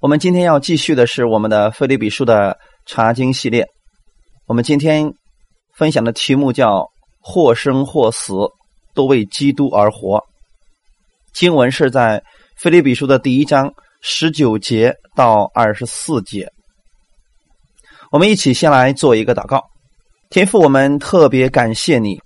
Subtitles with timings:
[0.00, 2.56] 我们今天要继续的是我们的《菲利比书》的
[2.86, 3.66] 查经系列。
[4.46, 5.12] 我们今天
[5.76, 6.86] 分享的题目叫
[7.20, 8.32] “或生或死，
[8.94, 10.22] 都为基督而活”。
[11.34, 12.20] 经文是在
[12.62, 16.48] 《菲利比书》的第一章十九节到二十四节。
[18.12, 19.64] 我们一起先来做一个祷告。
[20.30, 22.20] 天父，我们特别感谢你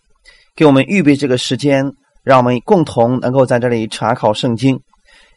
[0.54, 1.90] 给我们预备这个时间，
[2.22, 4.78] 让我们共同能够在这里查考圣经，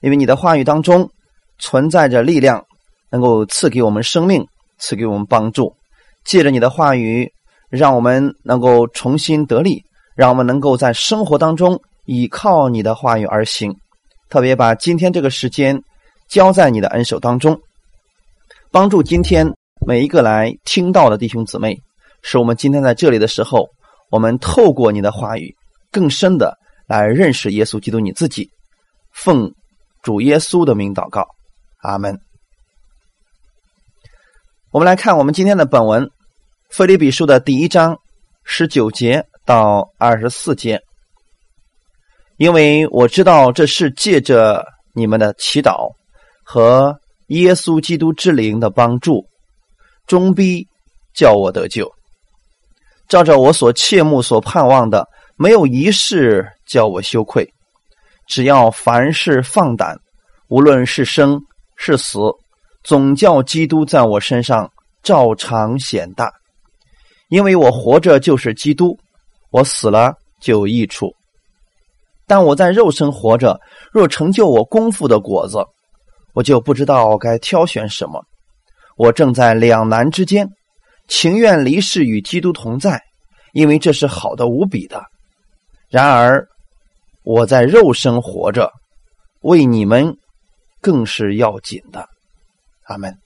[0.01, 1.09] 因为你的话语当中。
[1.59, 2.63] 存在着力量，
[3.11, 4.45] 能够赐给我们生命，
[4.77, 5.73] 赐给我们帮助。
[6.23, 7.31] 借着你的话语，
[7.69, 9.83] 让我们能够重新得力，
[10.15, 13.75] 让我们能够在生活当中依靠你的话语而行。
[14.29, 15.79] 特别把今天这个时间
[16.27, 17.59] 交在你的恩手当中，
[18.71, 19.47] 帮助今天
[19.85, 21.77] 每一个来听到的弟兄姊妹，
[22.23, 23.69] 使我们今天在这里的时候，
[24.09, 25.53] 我们透过你的话语，
[25.91, 28.49] 更深的来认识耶稣基督你自己。
[29.13, 29.53] 奉
[30.01, 31.34] 主耶稣的名祷告。
[31.85, 32.19] 阿门。
[34.71, 36.03] 我们来看我们今天的本文
[36.69, 37.97] 《菲利比书》的第一章
[38.43, 40.81] 十九节到二十四节。
[42.37, 45.93] 因为我知道这是借着你们的祈祷
[46.43, 49.25] 和耶稣基督之灵的帮助，
[50.05, 50.67] 终逼
[51.13, 51.89] 叫我得救。
[53.07, 57.49] 照着我所切慕、所盼望的，没有一事叫我羞愧。
[58.27, 59.97] 只要凡事放胆，
[60.49, 61.39] 无论是生。
[61.75, 62.19] 是死，
[62.83, 64.71] 总叫基督在我身上
[65.03, 66.31] 照常显大，
[67.29, 68.97] 因为我活着就是基督，
[69.51, 71.13] 我死了就有益处。
[72.27, 73.59] 但我在肉身活着，
[73.91, 75.63] 若成就我功夫的果子，
[76.33, 78.23] 我就不知道该挑选什么。
[78.97, 80.49] 我正在两难之间，
[81.07, 83.01] 情愿离世与基督同在，
[83.53, 85.03] 因为这是好的无比的。
[85.89, 86.47] 然而
[87.23, 88.71] 我在肉身活着，
[89.41, 90.15] 为你们。
[90.85, 92.07] 更是要紧的，
[92.83, 93.17] 阿门。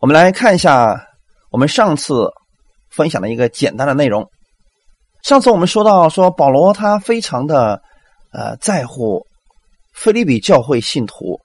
[0.00, 1.06] 我们来看一下
[1.52, 2.28] 我们上次
[2.90, 4.28] 分享的一个简单的内容。
[5.22, 7.80] 上次我们说到，说保罗他非常的
[8.32, 9.24] 呃在乎
[9.94, 11.38] 菲利比教会信徒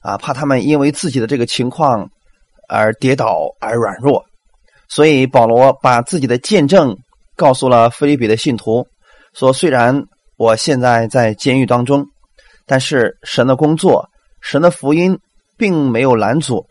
[0.00, 2.08] 啊，怕他们因为自己的这个情况
[2.66, 4.24] 而跌倒而软弱，
[4.88, 6.96] 所以保罗把自己的见证
[7.36, 8.86] 告诉了菲利比的信徒，
[9.34, 10.02] 说虽然
[10.38, 12.06] 我现在在监狱当中，
[12.64, 14.08] 但是神的工作。
[14.42, 15.16] 神的福音
[15.56, 16.66] 并没有拦阻，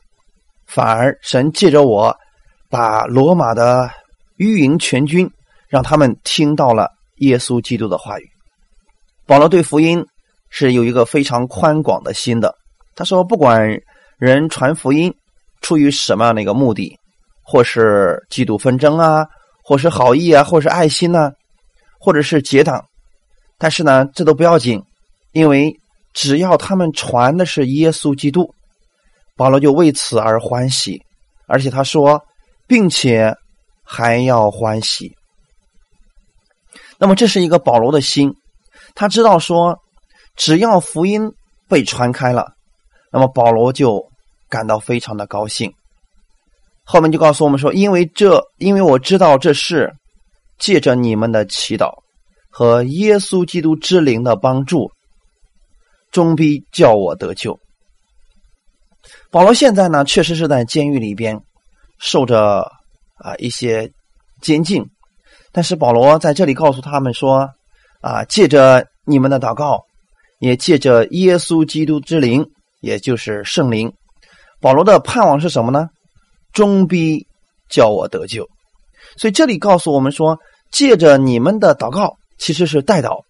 [0.67, 2.13] 反而神借着我，
[2.69, 3.89] 把罗马的
[4.35, 5.27] 御营全军
[5.69, 6.89] 让他们听到了
[7.19, 8.29] 耶稣基督的话语。
[9.25, 10.05] 保罗对福音
[10.49, 12.53] 是有一个非常宽广的心的。
[12.93, 13.79] 他说，不管
[14.17, 15.13] 人传福音
[15.61, 16.99] 出于什么样的一个目的，
[17.41, 19.25] 或是嫉妒纷争啊，
[19.63, 21.31] 或是好意啊，或是爱心呢，
[22.01, 22.83] 或者是结党，
[23.57, 24.83] 但是呢，这都不要紧，
[25.31, 25.73] 因为。
[26.13, 28.53] 只要他们传的是耶稣基督，
[29.35, 31.01] 保罗就为此而欢喜，
[31.47, 32.21] 而且他说，
[32.67, 33.33] 并且
[33.83, 35.11] 还要欢喜。
[36.97, 38.33] 那么这是一个保罗的心，
[38.93, 39.77] 他知道说，
[40.35, 41.31] 只要福音
[41.67, 42.53] 被传开了，
[43.11, 44.05] 那么保罗就
[44.49, 45.71] 感到非常的高兴。
[46.83, 49.91] 后面就告诉我们说，因为这，因为我知道这是
[50.59, 51.89] 借着你们的祈祷
[52.49, 54.91] 和耶稣基督之灵的帮助。
[56.11, 57.57] 终逼叫我得救。
[59.31, 61.39] 保罗现在呢，确实是在监狱里边
[61.99, 62.69] 受着
[63.15, 63.89] 啊一些
[64.41, 64.83] 监禁，
[65.51, 67.49] 但是保罗在这里告诉他们说：
[68.01, 69.79] 啊，借着你们的祷告，
[70.39, 72.45] 也借着耶稣基督之灵，
[72.81, 73.91] 也就是圣灵，
[74.59, 75.87] 保罗的盼望是什么呢？
[76.53, 77.25] 终逼
[77.69, 78.45] 叫我得救。
[79.17, 80.37] 所以这里告诉我们说，
[80.71, 83.21] 借着你们的祷告，其实是代祷。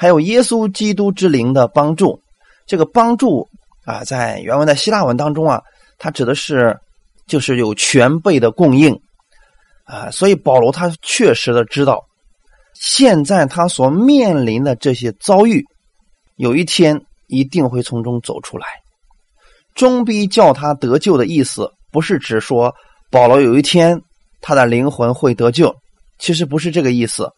[0.00, 2.18] 还有耶稣基督之灵的帮助，
[2.66, 3.46] 这个帮助
[3.84, 5.60] 啊，在原文的希腊文当中啊，
[5.98, 6.74] 它指的是
[7.26, 8.98] 就是有全备的供应
[9.84, 12.02] 啊，所以保罗他确实的知道，
[12.72, 15.62] 现在他所面临的这些遭遇，
[16.36, 18.66] 有一天一定会从中走出来。
[19.74, 22.74] 终逼叫他得救的意思，不是指说
[23.10, 24.00] 保罗有一天
[24.40, 25.76] 他的灵魂会得救，
[26.18, 27.28] 其实不是这个意思，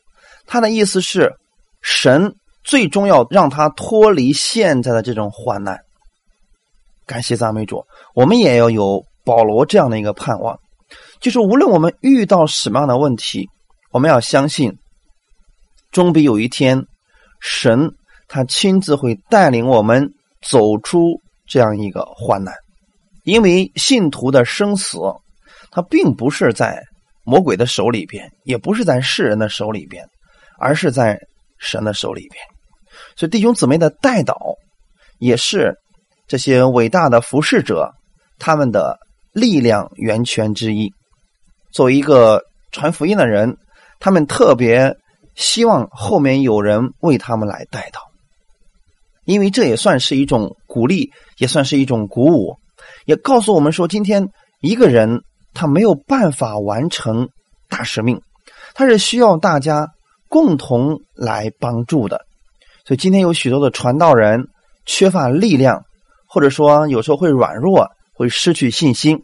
[0.46, 1.28] 他的意思是
[1.80, 2.32] 神。
[2.64, 5.80] 最终要让他脱离现在的这种患难。
[7.06, 10.58] 感谢赞美主，我们也要有保罗这样的一个盼望，
[11.20, 13.48] 就是无论我们遇到什么样的问题，
[13.90, 14.78] 我们要相信，
[15.90, 16.84] 终必有一天，
[17.40, 17.90] 神
[18.28, 22.54] 他亲自会带领我们走出这样一个患难。
[23.24, 24.98] 因为信徒的生死，
[25.70, 26.82] 他并不是在
[27.24, 30.04] 魔鬼的手里边，也不是在世人的手里边，
[30.58, 31.18] 而是在
[31.58, 32.42] 神的手里边。
[33.16, 34.34] 所以弟兄姊妹的代祷，
[35.18, 35.74] 也是
[36.26, 37.92] 这些伟大的服侍者
[38.38, 38.98] 他们的
[39.32, 40.92] 力量源泉之一。
[41.72, 43.56] 作为一个传福音的人，
[44.00, 44.96] 他们特别
[45.34, 48.00] 希望后面有人为他们来带到，
[49.24, 52.56] 因为这也算是一种鼓励，也算是一种鼓舞，
[53.06, 54.28] 也告诉我们说，今天
[54.60, 55.22] 一个人
[55.54, 57.28] 他没有办法完成
[57.68, 58.20] 大使命，
[58.74, 59.88] 他是需要大家
[60.28, 62.20] 共同来帮助的。
[62.86, 64.48] 所以今天有许多的传道人
[64.86, 65.82] 缺乏力量，
[66.26, 69.18] 或者说有时候会软弱，会失去信心，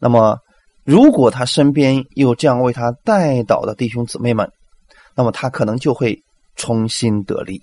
[0.00, 0.38] 那么。
[0.84, 4.50] 如果他身边有这样为他带导的弟兄姊妹们，
[5.14, 6.20] 那么他可能就会
[6.56, 7.62] 重新得力。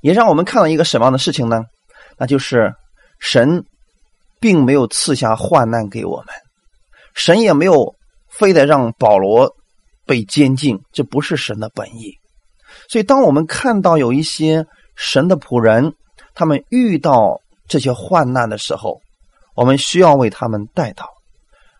[0.00, 1.62] 也让我们看到一个什么样的事情呢？
[2.18, 2.74] 那就是
[3.20, 3.62] 神
[4.40, 6.34] 并没有赐下患难给我们，
[7.14, 7.94] 神也没有
[8.28, 9.48] 非得让保罗
[10.04, 12.12] 被监禁，这不是神的本意。
[12.88, 15.92] 所以，当我们看到有一些神的仆人，
[16.34, 17.38] 他们遇到
[17.68, 18.98] 这些患难的时候，
[19.54, 21.04] 我们需要为他们带祷。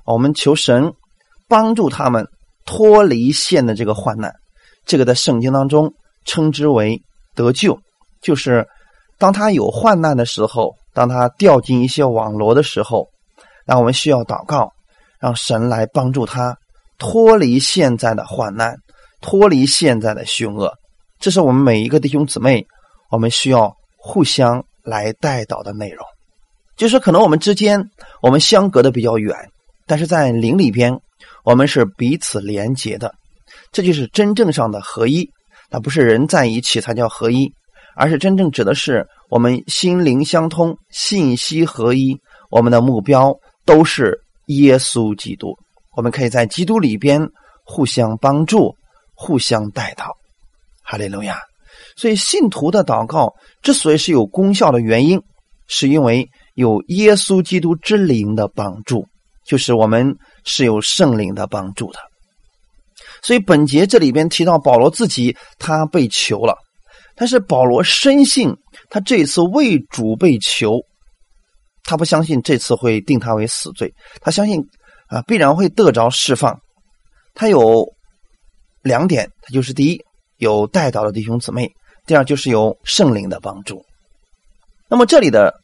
[0.05, 0.93] 我们求神
[1.49, 2.27] 帮助他们
[2.67, 4.35] 脱离现的这个患难，
[4.85, 5.95] 这个在圣经当中
[6.27, 7.01] 称之为
[7.35, 7.79] 得救，
[8.21, 8.67] 就是
[9.17, 13.09] 当他有患难的时候，当他掉进一些网罗的时候，
[13.65, 14.73] 那我们需要祷告，
[15.19, 16.57] 让神来帮助他
[16.99, 18.77] 脱离现在的患难，
[19.23, 20.71] 脱离现在的凶恶。
[21.19, 22.67] 这是我们每一个弟兄姊妹，
[23.11, 26.05] 我们需要互相来带导的内容。
[26.77, 27.91] 就是可能我们之间
[28.23, 29.35] 我们相隔的比较远。
[29.87, 31.01] 但是在灵里边，
[31.45, 33.15] 我们是彼此连结的，
[33.73, 35.29] 这就是真正上的合一。
[35.71, 37.51] 那不是人在一起才叫合一，
[37.97, 42.21] 而是真正指的是我们心灵相通、信息合一。
[42.51, 45.57] 我们的目标都是耶稣基督，
[45.97, 47.27] 我们可以在基督里边
[47.65, 48.75] 互相帮助、
[49.15, 50.15] 互相带到。
[50.89, 51.39] 哈利路亚！
[51.97, 55.21] 所以信徒的祷告之所以是有功效的原因，
[55.67, 59.07] 是因为有耶稣基督之灵的帮助。
[59.47, 60.15] 就是我们
[60.45, 61.99] 是有圣灵的帮助的，
[63.23, 66.55] 所以本节这里边提到保罗自己他被囚了，
[67.17, 68.55] 但是保罗深信
[68.91, 70.83] 他这次为主被囚，
[71.83, 73.91] 他不相信这次会定他为死罪，
[74.21, 74.63] 他相信
[75.09, 76.61] 啊必然会得着释放。
[77.35, 77.87] 他有
[78.83, 79.99] 两点，他就是第一
[80.39, 81.71] 有带到的弟兄姊妹，
[82.07, 83.85] 第二就是有圣灵的帮助。
[84.89, 85.55] 那么这里的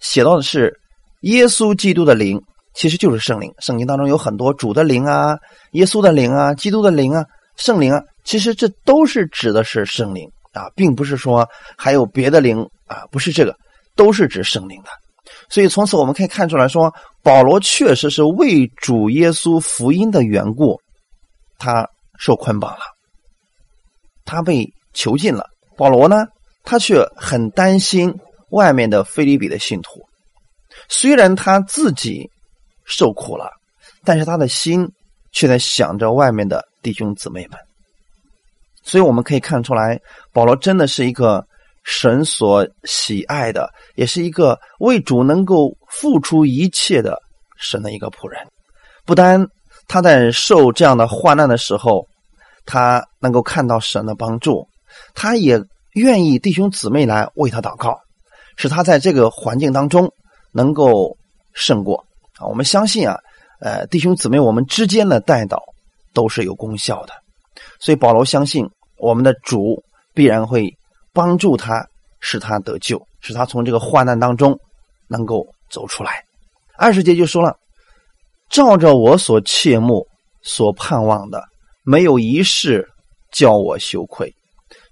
[0.00, 0.74] 写到的是
[1.20, 2.38] 耶稣基督的灵。
[2.76, 5.38] 其实就是圣灵，圣经当中有很多主的灵啊、
[5.74, 7.24] 耶稣的灵啊、基督的灵啊、
[7.56, 11.48] 圣灵啊，其实这都是指的是圣灵啊，并不是说
[11.78, 13.54] 还有别的灵啊，不是这个，
[13.94, 14.88] 都是指圣灵的。
[15.48, 16.92] 所以从此我们可以看出来说，
[17.22, 20.76] 保罗确实是为主耶稣福音的缘故，
[21.58, 21.88] 他
[22.18, 22.82] 受捆绑了，
[24.24, 25.46] 他被囚禁了。
[25.76, 26.26] 保罗呢，
[26.62, 28.14] 他却很担心
[28.50, 30.00] 外面的菲利比的信徒，
[30.88, 32.30] 虽然他自己。
[32.86, 33.48] 受苦了，
[34.04, 34.86] 但是他的心
[35.32, 37.58] 却在想着外面的弟兄姊妹们，
[38.82, 39.98] 所以我们可以看出来，
[40.34, 41.42] 保罗真的是一个
[41.82, 47.18] 神所喜爱的，也是一个为主能够付出一切的
[47.56, 48.38] 神的一个仆人。
[49.06, 49.42] 不单
[49.88, 52.06] 他在受这样的患难的时候，
[52.64, 54.66] 他能够看到神的帮助，
[55.14, 55.60] 他也
[55.92, 57.98] 愿意弟兄姊妹来为他祷告，
[58.56, 60.12] 使他在这个环境当中
[60.52, 61.16] 能够
[61.52, 62.04] 胜过。
[62.38, 63.16] 啊，我们相信啊，
[63.60, 65.62] 呃，弟兄姊妹，我们之间的带导
[66.12, 67.12] 都是有功效的，
[67.80, 68.68] 所以保罗相信
[68.98, 70.68] 我们的主必然会
[71.12, 71.86] 帮助他，
[72.18, 74.58] 使他得救，使他从这个患难当中
[75.06, 76.24] 能够走出来。
[76.76, 77.56] 二十节就说了，
[78.50, 80.04] 照着我所切慕、
[80.42, 81.40] 所盼望的，
[81.84, 82.88] 没有一事
[83.30, 84.34] 叫我羞愧，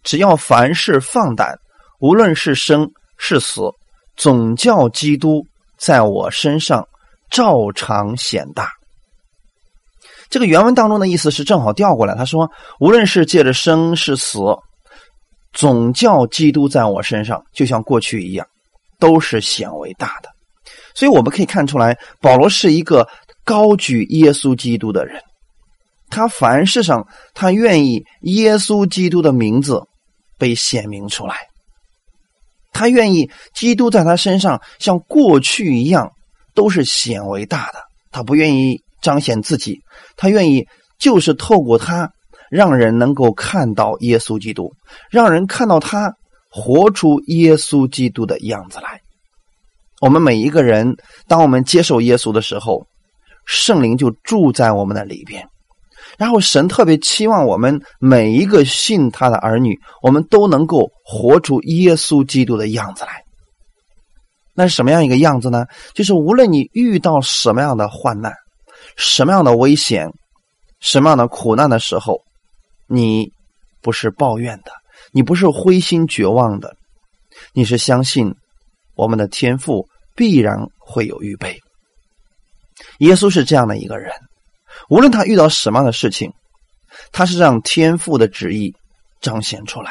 [0.04, 1.58] 只要凡事放胆，
[1.98, 3.62] 无论是生是死，
[4.16, 5.44] 总叫基督
[5.76, 6.86] 在我身上。
[7.30, 8.70] 照常显大。
[10.28, 12.14] 这个原文当中的意思是正好调过来。
[12.14, 12.46] 他说
[12.78, 14.38] ：“无论是借着生是死，
[15.54, 18.46] 总叫基督在我身上，就像过去一样，
[18.98, 20.28] 都是显为大的。”
[20.94, 23.08] 所以我们可以看出来，保罗是一个
[23.46, 25.18] 高举耶稣基督的人。
[26.12, 29.80] 他凡事上，他愿意耶稣基督的名字
[30.38, 31.34] 被显明出来。
[32.72, 36.10] 他愿意基督在他身上像过去一样。
[36.54, 37.78] 都是显为大的，
[38.10, 39.80] 他不愿意彰显自己，
[40.18, 40.66] 他愿意
[40.98, 42.10] 就是透过他，
[42.50, 44.70] 让人能够看到耶稣基督，
[45.10, 46.12] 让人看到他
[46.50, 49.00] 活出耶稣基督的样子来。
[50.02, 50.94] 我们每一个人，
[51.26, 52.86] 当我们接受耶稣的时候，
[53.46, 55.48] 圣灵就住在我们的里边，
[56.18, 63.22] 然后神特别期望我们每一个信他的儿女，我们都能够活出耶稣基督的样子来。
[64.54, 65.64] 那是什么样一个样子呢？
[65.94, 68.34] 就是无论你遇到什么样的患难、
[68.96, 70.10] 什么样的危险、
[70.80, 72.18] 什么样的苦难的时候，
[72.86, 73.32] 你
[73.80, 74.72] 不是抱怨的，
[75.12, 76.74] 你不是灰心绝望的，
[77.54, 78.34] 你是相信
[78.94, 81.58] 我们的天赋必然会有预备。
[82.98, 84.12] 耶稣是这样的一个人，
[84.92, 86.30] 无论他遇到什么样的事情，
[87.12, 88.74] 他是让天赋的旨意
[89.22, 89.90] 彰显出来，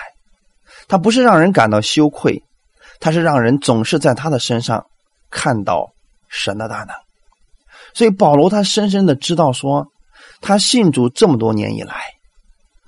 [0.87, 2.43] 他不是让人感到羞愧。
[2.99, 4.85] 他是让人总是在他的身上
[5.31, 5.91] 看到
[6.29, 6.95] 神的大能，
[7.95, 9.87] 所以保罗他深深的知道说，
[10.39, 11.95] 他信主这么多年以来，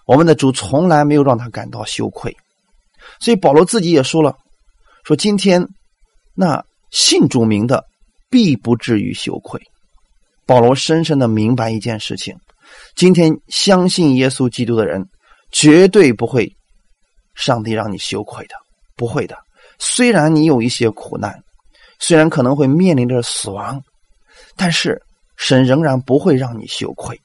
[0.06, 2.38] 我们的主从来没有让他感到羞愧，
[3.20, 4.38] 所以保罗自己也说了，
[5.04, 5.68] 说今天
[6.36, 7.84] 那信主名的
[8.30, 9.60] 必不至于羞愧。
[10.46, 12.36] 保罗深深的明白一件事情：
[12.96, 15.06] 今天相信耶稣基督的人，
[15.52, 16.52] 绝对不会
[17.36, 18.56] 上帝让你羞愧的，
[18.96, 19.38] 不会的。
[19.80, 21.44] 虽然你有一些苦难，
[22.00, 23.82] 虽然可能会面临着死亡，
[24.56, 25.02] 但是
[25.38, 27.20] 神仍然不会让你羞愧。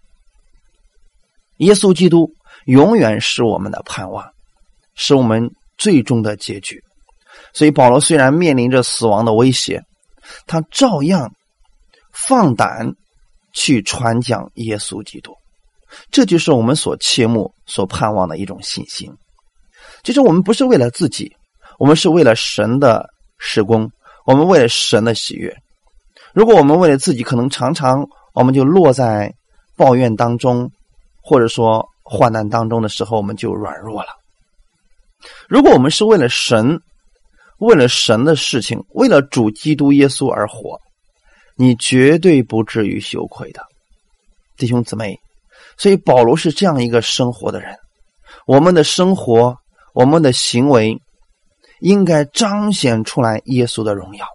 [1.58, 2.30] 耶稣基督
[2.66, 4.24] 永远是我们的盼望，
[4.94, 6.82] 是我们最终的结局。
[7.52, 9.82] 所以保罗虽然面临着死亡的威胁，
[10.46, 11.32] 他照样
[12.12, 12.92] 放胆
[13.52, 15.32] 去传讲耶稣基督。
[16.10, 19.10] 这就是我们所切慕、所盼望的一种信心。
[20.02, 21.34] 其实我们不是为了自己。
[21.78, 23.88] 我们是为了神的施工，
[24.26, 25.54] 我们为了神的喜悦。
[26.34, 29.32] 如果我们为了自己，可能常常我们就落在
[29.76, 30.68] 抱怨当中，
[31.22, 34.08] 或者说患难当中的时候，我们就软弱了。
[35.48, 36.80] 如果我们是为了神，
[37.60, 40.76] 为了神的事情，为了主基督耶稣而活，
[41.58, 43.60] 你绝对不至于羞愧的，
[44.56, 45.18] 弟兄姊妹。
[45.76, 47.76] 所以保罗是这样一个生活的人，
[48.46, 49.56] 我们的生活，
[49.92, 50.96] 我们的行为。
[51.80, 54.26] 应该彰显出来耶稣的荣耀。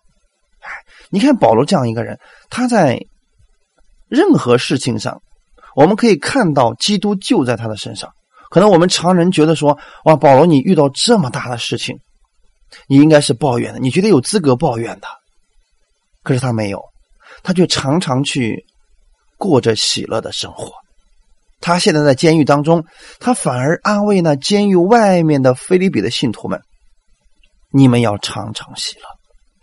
[0.62, 0.70] 哎，
[1.10, 2.18] 你看保罗这样一个人，
[2.50, 2.98] 他在
[4.08, 5.22] 任何事情上，
[5.76, 8.10] 我们可以看到基督就在他的身上。
[8.50, 12.00] 可能我们常人觉得说：“哇，保罗，你遇到这么大的事情，
[12.88, 15.08] 你应该是抱怨的，你觉得有资格抱怨的。”
[16.24, 16.82] 可是他没有，
[17.44, 18.66] 他却常常去
[19.38, 20.72] 过着喜乐的生活。
[21.62, 22.84] 他现在在监狱当中，
[23.20, 26.60] 他反而安慰那监狱外面的菲利比的信徒们。
[27.72, 29.06] 你们要常常喜乐。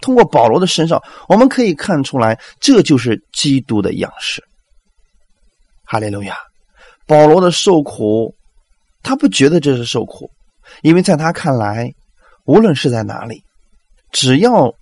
[0.00, 4.42] 通过保罗的身上，我们可以看出来，这就是基督的样式。
[5.84, 6.36] 哈利路亚！
[7.06, 8.34] 保罗的受苦，
[9.02, 10.30] 他不觉得这是受苦，
[10.82, 11.90] 因为在他看来，
[12.46, 13.42] 无论是在哪里，
[14.10, 14.72] 只要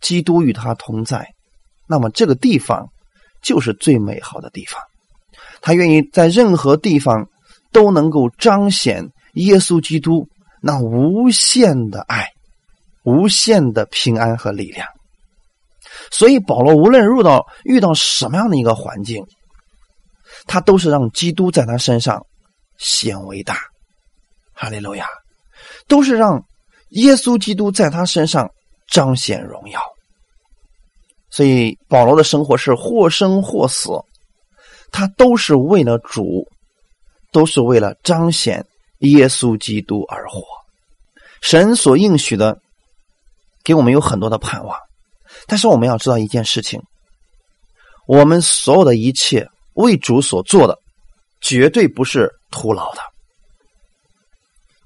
[0.00, 1.26] 基督与他同在，
[1.88, 2.86] 那么这个地方
[3.42, 4.80] 就是最美好的地方。
[5.60, 7.26] 他愿意在任何地方
[7.72, 10.28] 都能够彰显耶稣基督
[10.62, 12.28] 那无限的爱。
[13.04, 14.86] 无限的平安和力量，
[16.10, 19.24] 所以保罗无论入到遇到什么样的一个环境，
[20.46, 22.26] 他都是让基督在他身上
[22.76, 23.60] 显伟大，
[24.52, 25.06] 哈利路亚，
[25.86, 26.44] 都是让
[26.90, 28.50] 耶稣基督在他身上
[28.88, 29.80] 彰显荣耀。
[31.38, 33.90] 所以保罗的生活是或生或死，
[34.90, 36.44] 他都是为了主，
[37.30, 38.66] 都是为了彰显
[39.02, 40.42] 耶稣基督而活。
[41.40, 42.58] 神所应许的。
[43.62, 44.76] 给我们有很多的盼望，
[45.46, 46.80] 但是我们要知道一件事情：
[48.08, 50.76] 我们所有的一切为主所做的，
[51.40, 53.00] 绝对不是徒劳的。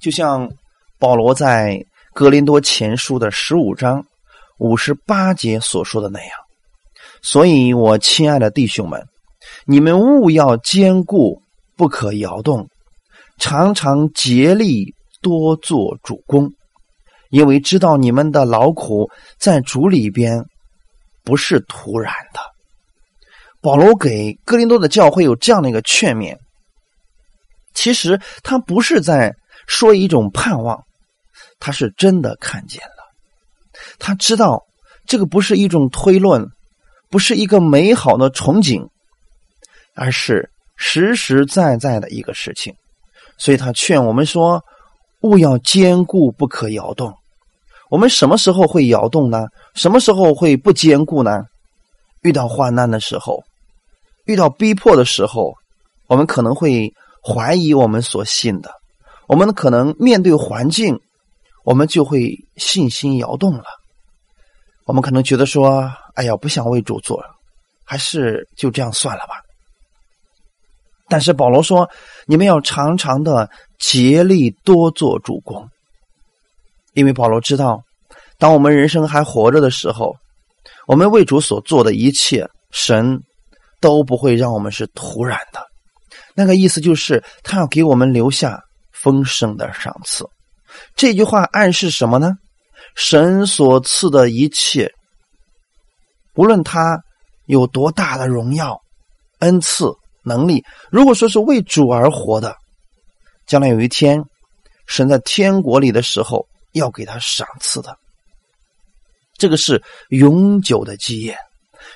[0.00, 0.50] 就像
[0.98, 1.82] 保罗在
[2.12, 4.04] 格林多前书的十五章
[4.58, 6.41] 五十八节所说的那样。
[7.22, 9.06] 所以，我亲爱的弟兄们，
[9.64, 11.40] 你们务要坚固，
[11.76, 12.68] 不可摇动，
[13.38, 16.50] 常常竭力多做主公。
[17.30, 20.44] 因为知道你们的劳苦在主里边
[21.24, 22.40] 不是突然的，
[23.62, 26.36] 保罗给哥林多的教会有这样的一个劝勉。
[27.72, 29.32] 其实他不是在
[29.66, 30.82] 说一种盼望，
[31.58, 33.04] 他是真的看见了，
[33.98, 34.60] 他知道
[35.06, 36.46] 这个不是一种推论，
[37.12, 38.88] 不是一个美好的憧憬，
[39.94, 42.74] 而是实实在在的一个事情。
[43.36, 44.62] 所以他劝我们说
[45.20, 47.12] ：“勿要坚固，不可摇动。”
[47.90, 49.44] 我们什么时候会摇动呢？
[49.74, 51.42] 什么时候会不坚固呢？
[52.22, 53.42] 遇到患难的时候，
[54.24, 55.52] 遇到逼迫的时候，
[56.06, 56.90] 我们可能会
[57.22, 58.70] 怀疑我们所信的。
[59.28, 60.98] 我们可能面对环境，
[61.64, 63.64] 我们就会信心摇动了。
[64.86, 67.22] 我们可能觉得说：“哎呀，不想为主做，
[67.84, 69.40] 还是就这样算了吧。”
[71.08, 71.88] 但是保罗说
[72.26, 75.68] ：“你们要常常的竭力多做主公。”
[76.94, 77.82] 因为保罗知道，
[78.38, 80.16] 当我们人生还活着的时候，
[80.86, 83.20] 我们为主所做的一切，神
[83.80, 85.60] 都不会让我们是突然的。
[86.34, 88.58] 那个意思就是，他要给我们留下
[88.92, 90.24] 丰盛的赏赐。
[90.96, 92.32] 这句话暗示什么呢？
[92.94, 94.90] 神所赐的一切，
[96.34, 96.98] 无论他
[97.46, 98.80] 有多大的荣耀、
[99.40, 99.92] 恩赐、
[100.24, 102.56] 能力，如果说是为主而活的，
[103.46, 104.22] 将来有一天，
[104.86, 107.96] 神在天国里的时候要给他赏赐的。
[109.34, 111.36] 这个是永久的基业，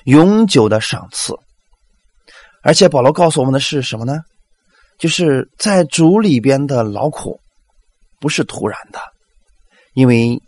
[0.05, 1.33] 永久的赏赐。
[2.63, 4.19] 而且保罗告诉我们的是什么呢？
[4.99, 7.39] 就是在主里边的劳苦
[8.19, 8.99] 不是突然的，
[9.93, 10.41] 因为。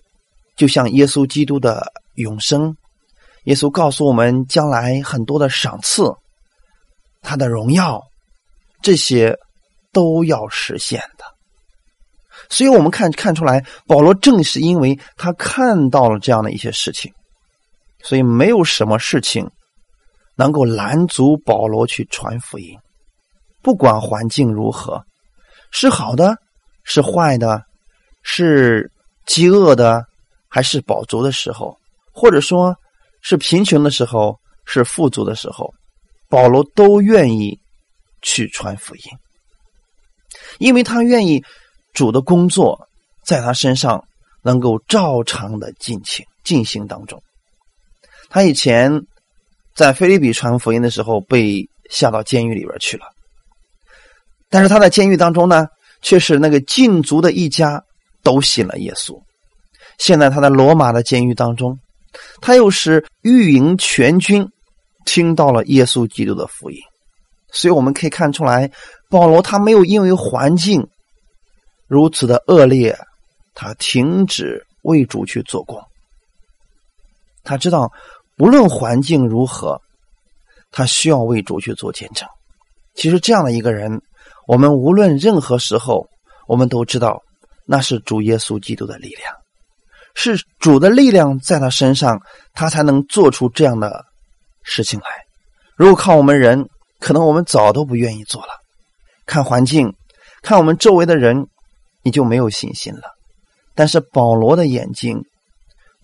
[0.58, 2.75] 就像耶稣基督的永生，
[3.46, 6.03] 耶稣告诉我们将来很多的赏赐，
[7.22, 8.01] 他的荣耀，
[8.81, 9.36] 这些
[9.91, 11.25] 都要实现的。
[12.50, 17.12] 所以，我们看看出来，保罗正是因为他看到了这样的一些事情，
[18.03, 19.50] 所以没有什么事情
[20.36, 22.77] 能够拦阻保罗去传福音。
[23.62, 25.03] 不管环境如何，
[25.72, 26.36] 是好的，
[26.84, 27.62] 是坏的，
[28.24, 28.91] 是
[29.25, 30.03] 饥饿的。
[30.51, 31.77] 还是饱足的时候，
[32.12, 32.75] 或者说
[33.21, 35.73] 是贫穷的时候，是富足的时候，
[36.29, 37.59] 保罗都愿意
[38.21, 39.03] 去传福音，
[40.57, 41.43] 因为他愿意
[41.93, 42.88] 主的工作
[43.25, 44.03] 在他身上
[44.43, 47.21] 能够照常的进行进行当中。
[48.29, 49.01] 他以前
[49.75, 53.05] 在菲律比传福音的时候被下到监狱里边去了，
[54.49, 55.67] 但是他在监狱当中呢，
[56.01, 57.83] 却是那个禁足的一家
[58.21, 59.19] 都信了耶稣。
[59.97, 61.77] 现在他在罗马的监狱当中，
[62.41, 64.47] 他又是御营全军
[65.05, 66.77] 听到了耶稣基督的福音，
[67.51, 68.71] 所以我们可以看出来，
[69.09, 70.87] 保罗他没有因为环境
[71.87, 72.97] 如此的恶劣，
[73.53, 75.81] 他停止为主去做工。
[77.43, 77.91] 他知道，
[78.37, 79.79] 不论环境如何，
[80.71, 82.27] 他需要为主去做见证。
[82.93, 84.01] 其实这样的一个人，
[84.47, 86.05] 我们无论任何时候，
[86.47, 87.21] 我们都知道
[87.65, 89.34] 那是主耶稣基督的力量。
[90.21, 92.19] 是主的力量在他身上，
[92.53, 94.03] 他才能做出这样的
[94.63, 95.05] 事情来。
[95.77, 96.67] 如果靠我们人，
[96.99, 98.49] 可能我们早都不愿意做了。
[99.25, 99.93] 看环境，
[100.41, 101.47] 看我们周围的人，
[102.03, 103.03] 你就没有信心了。
[103.75, 105.23] 但是保罗的眼睛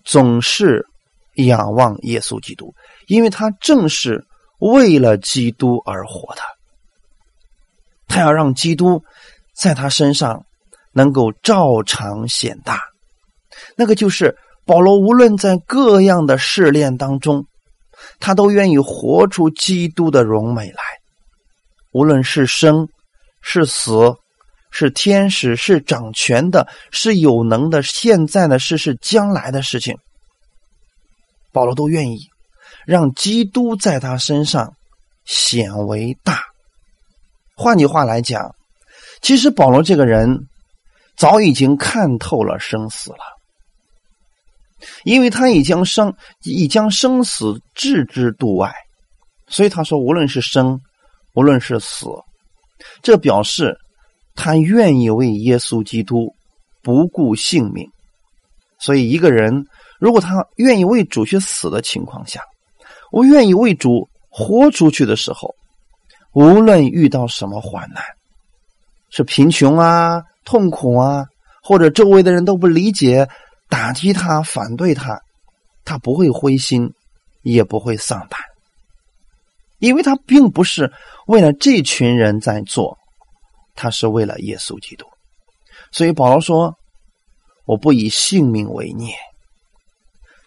[0.02, 0.86] 总是
[1.34, 2.72] 仰望耶稣基督，
[3.08, 4.24] 因为他正是
[4.60, 6.40] 为了基督而活的。
[8.08, 9.02] 他要让基督
[9.54, 10.46] 在他身上
[10.94, 12.80] 能够照常显大。
[13.76, 17.44] 那个就是保罗，无论在各样的试炼当中，
[18.18, 20.82] 他都愿意活出基督的荣美来。
[21.92, 22.88] 无论是生
[23.40, 24.14] 是死，
[24.70, 29.96] 是天使是掌权的，是有能的，现在的事是将来的事情，
[31.52, 32.18] 保罗都愿意
[32.86, 34.74] 让基督在他身上
[35.24, 36.42] 显为大。
[37.56, 38.54] 换句话来讲，
[39.22, 40.48] 其实保罗这个人
[41.16, 43.35] 早已经看透了生死了。
[45.04, 48.72] 因为他已将生已将生死置之度外，
[49.48, 50.80] 所以他说，无论是生，
[51.34, 52.06] 无论是死，
[53.02, 53.76] 这表示
[54.34, 56.34] 他愿意为耶稣基督
[56.82, 57.88] 不顾性命。
[58.78, 59.64] 所以，一个人
[59.98, 62.40] 如果他愿意为主去死的情况下，
[63.10, 65.54] 我愿意为主活出去的时候，
[66.34, 68.02] 无论遇到什么患难，
[69.08, 71.24] 是贫穷啊、痛苦啊，
[71.62, 73.26] 或者周围的人都不理解。
[73.68, 75.20] 打击他，反对他，
[75.84, 76.92] 他不会灰心，
[77.42, 78.40] 也不会丧胆，
[79.78, 80.92] 因为他并不是
[81.26, 82.96] 为了这群人在做，
[83.74, 85.06] 他是为了耶稣基督。
[85.90, 86.74] 所以保罗说
[87.66, 89.16] ：“我不以性命为念。”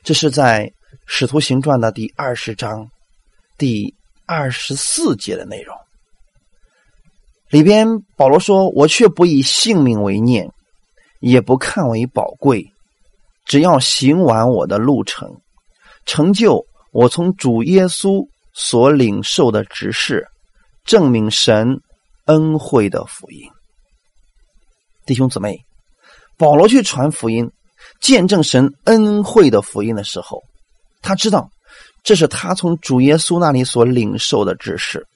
[0.03, 0.65] 这是在
[1.05, 2.89] 《使徒行传》的第二十章
[3.57, 3.93] 第
[4.25, 5.75] 二十四节的内容
[7.49, 7.85] 里边。
[8.15, 10.49] 保罗说：“我却不以性命为念，
[11.19, 12.73] 也不看为宝贵。”
[13.49, 15.27] 只要行完我的路程，
[16.05, 20.27] 成就我从主耶稣所领受的指示，
[20.85, 21.79] 证明神
[22.25, 23.49] 恩惠的福音。
[25.07, 25.59] 弟兄姊妹，
[26.37, 27.49] 保罗去传福音，
[27.99, 30.43] 见证神恩惠的福音的时候，
[31.01, 31.49] 他知道
[32.03, 35.07] 这是他从主耶稣那里所领受的指示，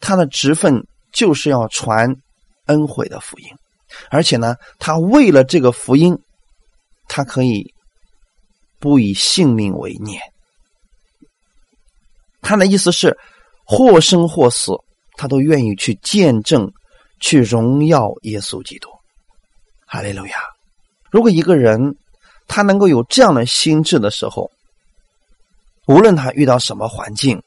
[0.00, 2.14] 他的职分就是要传
[2.66, 3.46] 恩惠的福音，
[4.10, 6.14] 而且呢，他为了这个福音。
[7.12, 7.74] 他可以
[8.78, 10.22] 不以性命为念，
[12.40, 13.18] 他的意思是
[13.64, 14.72] 或生或死，
[15.16, 16.70] 他都愿意去见证、
[17.18, 18.88] 去荣耀耶稣基督。
[19.86, 20.36] 哈利路亚！
[21.10, 21.96] 如果一个人
[22.46, 24.48] 他能够有这样的心智的时候，
[25.88, 27.42] 无论他遇到什么环境，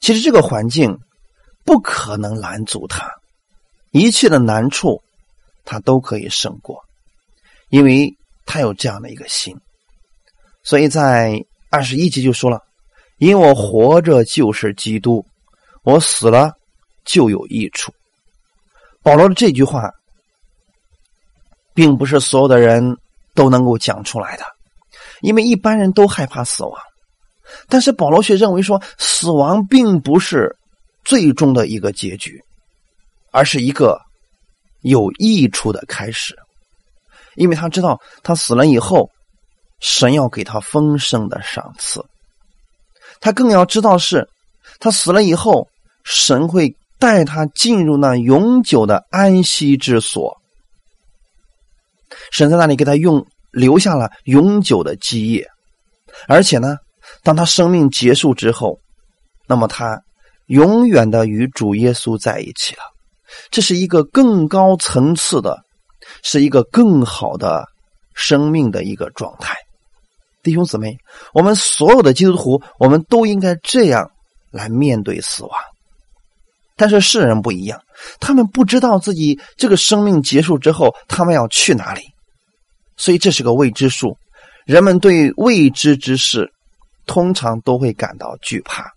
[0.00, 0.96] 其实这个环境
[1.64, 3.10] 不可能拦阻他，
[3.90, 5.02] 一切的难处
[5.64, 6.84] 他都可以胜过，
[7.68, 8.16] 因为
[8.52, 9.56] 他有这样的一个心。
[10.62, 12.60] 所以在二十一节就说了
[13.16, 15.24] ：“因我活着就是基督，
[15.84, 16.52] 我死了
[17.06, 17.90] 就有益处。”
[19.02, 19.90] 保罗的这句话，
[21.72, 22.94] 并不是所有的人
[23.34, 24.44] 都能够讲出来的，
[25.22, 26.78] 因为一般人都害怕死亡。
[27.68, 30.54] 但是保罗却认为说，死亡并不是
[31.04, 32.38] 最终的一个结局，
[33.30, 33.98] 而是一个
[34.82, 36.36] 有益处的开始，
[37.36, 39.10] 因为他知道他死了以后。
[39.84, 42.00] 神要给他丰盛的赏赐，
[43.20, 44.28] 他更要知道是，
[44.78, 45.66] 他死了以后，
[46.04, 50.36] 神会带他进入那永久的安息之所。
[52.30, 55.48] 神在那里给他用留下了永久的基业，
[56.28, 56.76] 而且呢，
[57.24, 58.78] 当他生命结束之后，
[59.48, 60.00] 那么他
[60.46, 62.82] 永远的与主耶稣在一起了。
[63.50, 65.60] 这是一个更高层次的，
[66.22, 67.66] 是一个更好的
[68.14, 69.56] 生命的一个状态。
[70.42, 70.96] 弟兄姊妹，
[71.32, 74.10] 我们所有的基督徒，我们都应该这样
[74.50, 75.52] 来面对死亡。
[76.74, 77.80] 但是世人不一样，
[78.18, 82.02] 他们不知道自己这个生命结束之后，他们要去哪里，
[82.96, 84.16] 所以这是个未知数。
[84.64, 86.50] 人们对未知之事，
[87.06, 88.90] 通常都会感到惧怕。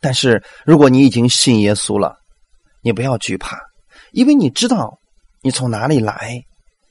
[0.00, 2.14] 但是如果你已经信耶稣了，
[2.82, 3.58] 你不要惧怕，
[4.12, 4.96] 因为你知道
[5.48, 6.42] 你从哪里来，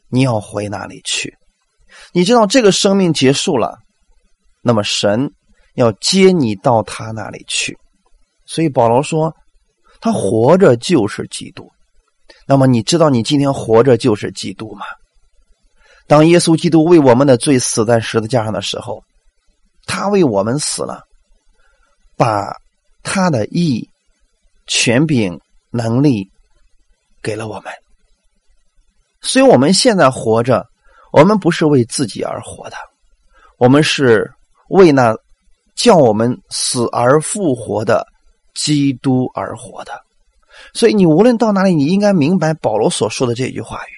[0.10, 1.32] 你要回哪里去。
[2.12, 3.78] 你知道这个生命结束了，
[4.64, 5.30] 那么神
[5.76, 7.78] 要接你到他那里去。
[8.48, 9.32] 所以保罗说，
[10.02, 11.70] 他活着就是基督。
[12.48, 14.88] 那么你知道你今天活着就是基督吗？
[16.08, 19.04] 当耶稣基督为我们的罪死在十字架上的时候，
[19.86, 21.04] 他为我们死了，
[22.18, 22.56] 把
[23.04, 23.88] 他的义、
[24.66, 25.40] 权柄、
[25.70, 26.28] 能力
[27.22, 27.72] 给了我们。
[29.28, 30.66] 所以我们现在活着。
[31.14, 32.76] 我们不是为自己而活的，
[33.58, 34.30] 我们是
[34.70, 35.16] 为那
[35.74, 38.06] 叫我们死而复活的
[38.54, 39.94] 基督而活的。
[40.74, 43.94] 所以，你无论到哪里，你应该明白保罗所说的这句话语，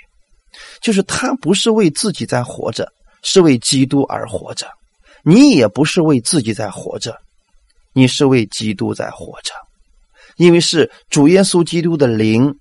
[0.81, 2.87] 就是他不是为自己在活着，
[3.23, 4.67] 是为基督而活着。
[5.23, 7.17] 你也不是为自己在活着，
[7.91, 9.51] 你是为基督在活着，
[10.37, 12.55] 因为是主耶稣基督的灵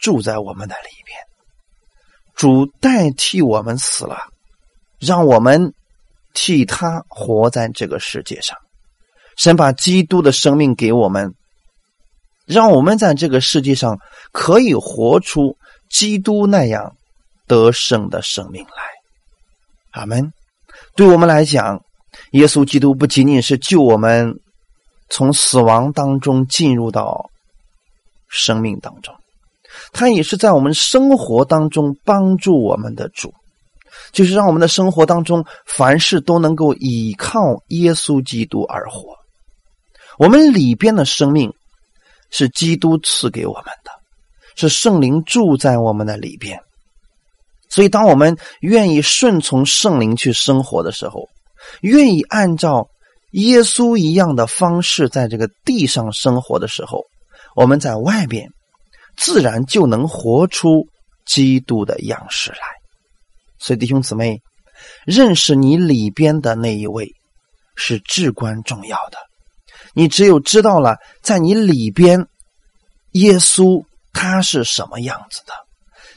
[0.00, 1.18] 住在我们的里边。
[2.34, 4.18] 主代替我们死了，
[4.98, 5.74] 让我们
[6.32, 8.56] 替他活在这个世界上。
[9.36, 11.34] 神把基督的生命给我们，
[12.46, 13.98] 让我们在这个世界上
[14.32, 15.56] 可以活出
[15.90, 16.94] 基督那样
[17.46, 18.70] 得胜的生命来。
[19.92, 20.32] 阿门。
[20.96, 21.80] 对我们来讲，
[22.32, 24.34] 耶稣基督不仅仅是救我们
[25.08, 27.30] 从死亡当中进入到
[28.28, 29.14] 生命当中。
[29.92, 33.32] 他也是在我们生活当中帮助我们的主，
[34.12, 39.14] 就是让我们的生活当中凡事都能够依靠耶稣基督而活。
[40.18, 41.52] 我们里边的生命
[42.30, 43.90] 是基督赐给我们的，
[44.54, 46.60] 是圣灵住在我们的里边。
[47.68, 51.28] 所以，当我们愿意顺从圣灵去生活的时候，
[51.82, 52.88] 愿意按照
[53.32, 57.04] 耶稣一样的方式在这个地上生活的时候，
[57.54, 58.48] 我们在外边。
[59.20, 60.88] 自然就能活出
[61.26, 62.58] 基督的样式来。
[63.58, 64.40] 所以，弟兄姊妹，
[65.04, 67.12] 认识你里边的那一位
[67.76, 69.18] 是至关重要的。
[69.92, 72.26] 你只有知道了，在你里边，
[73.12, 75.52] 耶稣他是什么样子的，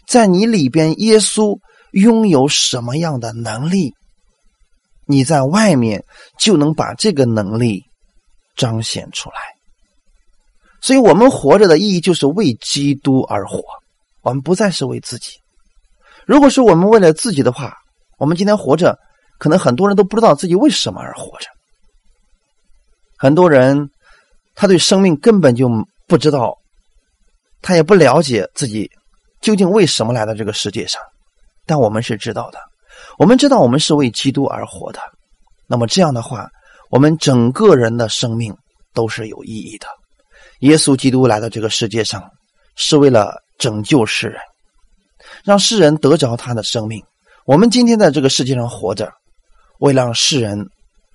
[0.07, 1.59] 在你里边，耶稣
[1.91, 3.93] 拥有什么样的能力，
[5.05, 6.05] 你在外面
[6.39, 7.83] 就能把这个能力
[8.55, 9.35] 彰显出来。
[10.83, 13.63] 所以我们活着的意义就是为基督而活，
[14.21, 15.31] 我们不再是为自己。
[16.27, 17.73] 如果是我们为了自己的话，
[18.17, 18.99] 我们今天活着，
[19.39, 21.47] 可能很多人都不知道自己为什么而活着。
[23.17, 23.89] 很多人
[24.55, 25.69] 他对生命根本就
[26.05, 26.57] 不知道，
[27.61, 28.91] 他也不了解自己
[29.39, 31.01] 究竟为什么来到这个世界上。
[31.65, 32.59] 但我们是知道的，
[33.17, 34.99] 我们知道我们是为基督而活的。
[35.65, 36.49] 那么这样的话，
[36.89, 38.53] 我们整个人的生命
[38.93, 39.87] 都是有意义的。
[40.63, 42.23] 耶稣基督来到这个世界上，
[42.77, 44.39] 是为了拯救世人，
[45.43, 47.03] 让世人得着他的生命。
[47.45, 49.11] 我们今天在这个世界上活着，
[49.79, 50.65] 为了让世人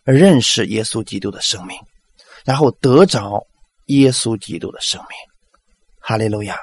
[0.05, 1.79] 认识耶稣基督的生命，
[2.45, 3.43] 然后得着
[3.87, 5.17] 耶稣基督的生命。
[5.99, 6.55] 哈利路亚！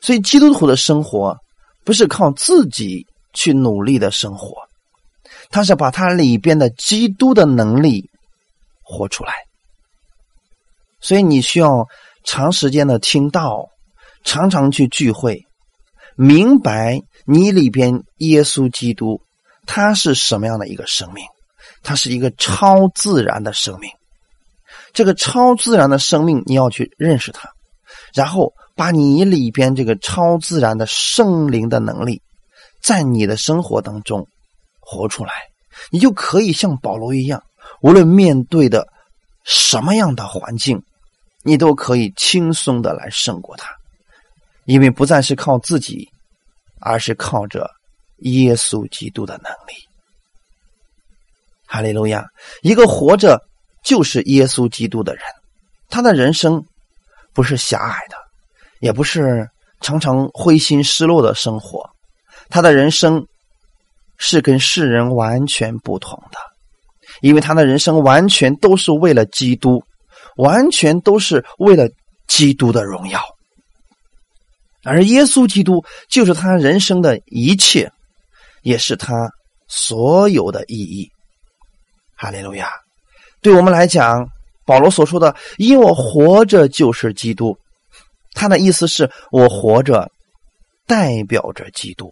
[0.00, 1.36] 所以基督徒的生活
[1.84, 4.54] 不是靠自己去努力的生活，
[5.50, 8.08] 他是把他里边的基督的能力
[8.84, 9.34] 活出来。
[11.04, 11.86] 所以你需要
[12.24, 13.68] 长时间的听到，
[14.24, 15.42] 常常去聚会，
[16.16, 19.20] 明白你里边耶稣基督
[19.66, 21.22] 他是什么样的一个生命，
[21.82, 23.90] 他是一个超自然的生命。
[24.94, 27.50] 这个超自然的生命，你要去认识它，
[28.14, 32.22] 然后把你里边这个超自然的圣灵的能力，
[32.82, 34.26] 在你的生活当中
[34.80, 35.32] 活出来，
[35.90, 37.42] 你就可以像保罗一样，
[37.82, 38.86] 无论面对的
[39.44, 40.82] 什么样的环境，
[41.44, 43.68] 你都可以轻松的来胜过他，
[44.64, 46.08] 因为不再是靠自己，
[46.80, 47.70] 而是靠着
[48.18, 49.74] 耶稣基督的能力。
[51.66, 52.24] 哈利路亚！
[52.62, 53.40] 一个活着。
[53.84, 55.22] 就是耶稣基督的人，
[55.90, 56.64] 他的人生
[57.34, 58.16] 不是狭隘的，
[58.80, 59.46] 也不是
[59.82, 61.86] 常常灰心失落的生活，
[62.48, 63.22] 他的人生
[64.16, 66.38] 是跟世人完全不同的，
[67.20, 69.84] 因为他的人生完全都是为了基督，
[70.36, 71.88] 完全都是为了
[72.26, 73.20] 基督的荣耀，
[74.82, 77.90] 而耶稣基督就是他人生的一切，
[78.62, 79.30] 也是他
[79.68, 81.08] 所有的意义。
[82.16, 82.70] 哈利路亚。
[83.40, 84.26] 对我们来讲，
[84.64, 87.56] 保罗所说的“因我活着就是基督”，
[88.32, 90.10] 他的意思是我活着
[90.86, 92.10] 代表着基督。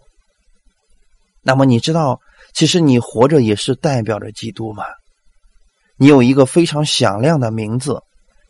[1.41, 2.19] 那么你知道，
[2.53, 4.83] 其实你活着也是代表着基督吗？
[5.97, 7.99] 你有一个非常响亮的名字，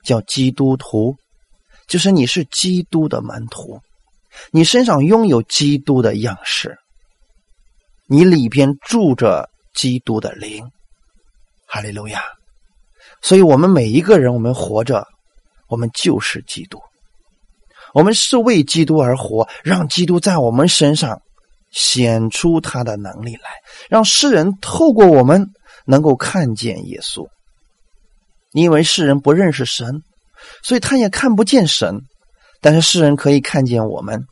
[0.03, 1.15] 叫基督徒，
[1.87, 3.79] 就是你是基督的门徒，
[4.51, 6.77] 你身上拥有基督的样式，
[8.07, 10.63] 你里边住着基督的灵。
[11.65, 12.21] 哈利路亚。
[13.21, 15.07] 所以，我们每一个人，我们活着，
[15.67, 16.77] 我们就是基督。
[17.93, 21.21] 我们是为基督而活，让基督在我们身上
[21.71, 23.49] 显出他的能力来，
[23.89, 25.47] 让世人透过我们
[25.85, 27.25] 能够看见耶稣。
[28.53, 30.01] 因为世人不认识神，
[30.63, 31.99] 所以他也看不见神。
[32.61, 34.23] 但是世人可以看见我们。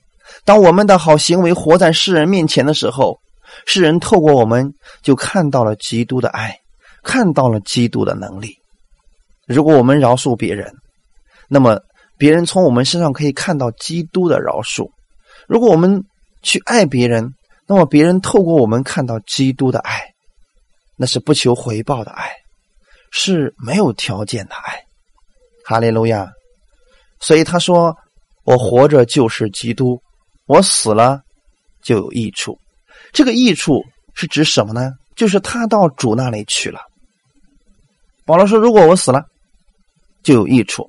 [0.45, 3.19] 当我们的好行为活在世人面前的时候，
[3.65, 6.55] 世人透过我们就看到了基督的爱，
[7.03, 8.55] 看到了基督的能力。
[9.45, 10.71] 如果我们饶恕别人，
[11.49, 11.77] 那么
[12.17, 14.85] 别人从我们身上可以看到基督的饶恕；
[15.49, 16.01] 如果我们
[16.41, 17.33] 去爱别人，
[17.67, 20.01] 那么别人透过我们看到基督的爱，
[20.95, 22.31] 那是不求回报的爱，
[23.11, 24.81] 是没有条件的爱。
[25.63, 26.27] 哈利路亚！
[27.19, 27.95] 所以他说
[28.43, 30.01] ：“我活着就是基督，
[30.47, 31.21] 我死了
[31.83, 32.57] 就有益处。”
[33.13, 33.83] 这个益处
[34.15, 34.89] 是指什么呢？
[35.15, 36.79] 就是他到主那里去了。
[38.25, 39.23] 保罗说：“如果我死了。”
[40.23, 40.87] 就有益处，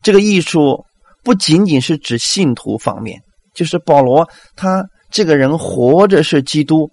[0.00, 0.84] 这个益处
[1.24, 3.20] 不仅仅是指信徒方面，
[3.52, 6.88] 就是保罗他这个人活着是基督，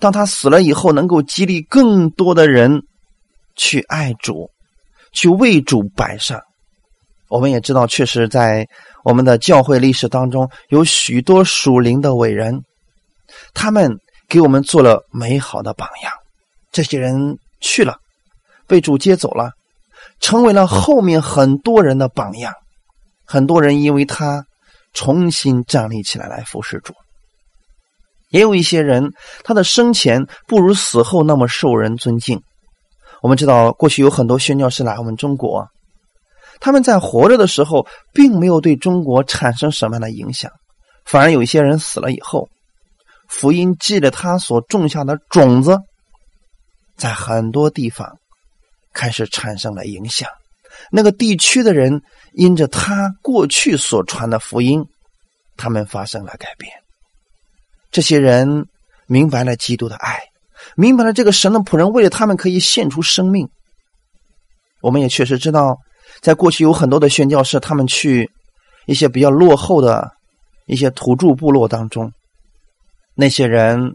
[0.00, 2.82] 当他死了以后，能够激励更多的人
[3.60, 4.50] 去爱主，
[5.12, 6.40] 去为主摆上。
[7.28, 8.66] 我们也知道，确实在
[9.04, 12.62] 我们的教会历史当中，有许多属灵的伟人，
[13.52, 13.98] 他们
[14.30, 16.10] 给我们做了美好的榜样。
[16.72, 17.98] 这些人去了，
[18.66, 19.52] 被主接走了。
[20.20, 22.54] 成为了后面很多人的榜样，
[23.26, 24.46] 很多人因为他
[24.94, 26.94] 重新站立起来来服侍主。
[28.30, 29.12] 也有一些人，
[29.44, 32.40] 他的生前不如死后那么受人尊敬。
[33.22, 35.68] 我们知道，过去有很多宣教士来我们中国，
[36.60, 40.50] 他们在活着的时候，并没有对中国产生什么样的影响，
[41.04, 42.48] 反而有一些人死了以后，
[43.28, 45.78] 福音记着他所种下的种子，
[46.96, 48.16] 在很多地方。
[48.92, 50.28] 开始产生了影响，
[50.90, 52.02] 那个地区的人
[52.32, 54.84] 因着他过去所传的福音，
[55.56, 56.72] 他们发生了改变。
[57.92, 58.66] 这些人
[59.06, 60.18] 明白了基督的爱，
[60.76, 63.48] 明白了这个神的仆人为了他们可以献出生命。
[64.80, 65.76] 我们也确实知道，
[66.20, 68.30] 在过去有很多的宣教士，他们去
[68.86, 70.10] 一些比较落后的
[70.66, 72.10] 一些土著部落当中，
[73.14, 73.94] 那些人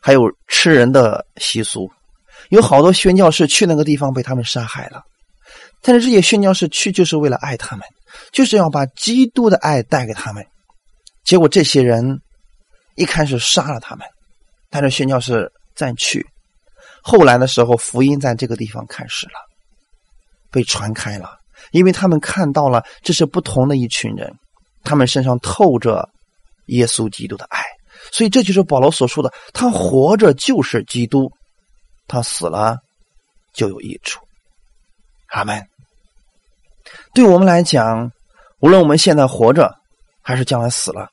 [0.00, 1.90] 还有吃人的习俗。
[2.48, 5.02] 有好多宣教士去那个地方被他们杀害了，
[5.82, 7.86] 但是这些宣教士去就是为了爱他们，
[8.32, 10.44] 就是要把基督的爱带给他们。
[11.24, 12.18] 结果这些人
[12.96, 14.06] 一开始杀了他们，
[14.68, 16.26] 但是宣教士再去，
[17.02, 19.32] 后来的时候福音在这个地方开始了，
[20.50, 21.38] 被传开了，
[21.70, 24.30] 因为他们看到了这是不同的一群人，
[24.84, 26.06] 他们身上透着
[26.66, 27.64] 耶稣基督的爱，
[28.12, 31.32] 所以这就是保罗所说的，他活着就是基督。
[32.06, 32.76] 他死了
[33.54, 34.20] 就有益处，
[35.28, 35.64] 阿门。
[37.14, 38.10] 对我们来讲，
[38.58, 39.72] 无论我们现在活着
[40.20, 41.08] 还是将来死了，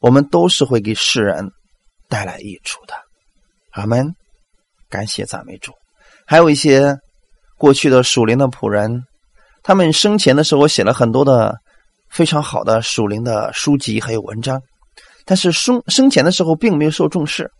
[0.00, 1.50] 我们都是会给世人
[2.08, 2.94] 带来益处的，
[3.76, 4.06] 阿门。
[4.88, 5.06] 感。
[5.06, 5.72] 谢赞美主。
[6.26, 6.96] 还有一些
[7.56, 9.02] 过去的属灵的仆人，
[9.62, 11.54] 他们生前的时候写了很多的
[12.10, 14.60] 非常好的属灵的书籍还有文章，
[15.24, 17.50] 但是生生前的时候并没有受重视，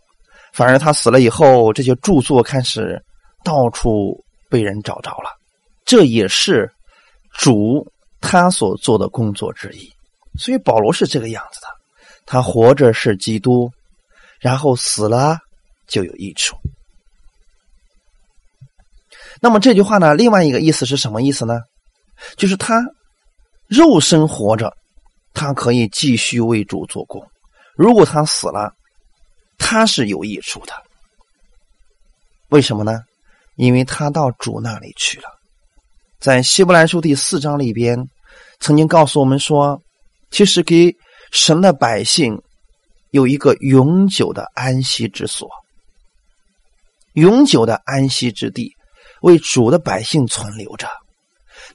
[0.53, 3.01] 反而他死了以后，这些著作开始
[3.43, 4.17] 到处
[4.49, 5.29] 被人找着了。
[5.85, 6.69] 这也是
[7.31, 7.85] 主
[8.19, 9.89] 他所做的工作之一。
[10.37, 11.67] 所以保罗是这个样子的，
[12.25, 13.71] 他活着是基督，
[14.39, 15.37] 然后死了
[15.87, 16.55] 就有益处。
[19.41, 21.59] 那么这句话呢，另外一个意思是什么意思呢？
[22.35, 22.83] 就是他
[23.67, 24.71] 肉身活着，
[25.33, 27.21] 他可以继续为主做工；
[27.75, 28.73] 如果他死了，
[29.57, 30.73] 他是有益处的。
[32.49, 33.01] 为什么呢？
[33.55, 35.25] 因为他到主那里去了。
[36.19, 38.07] 在希伯来书第四章里边，
[38.59, 39.79] 曾经告诉我们说，
[40.31, 40.95] 其实给
[41.31, 42.41] 神的百姓
[43.11, 45.47] 有一个永久的安息之所，
[47.17, 48.73] 永久的安息之地。
[49.21, 50.87] 为主的百姓存留着，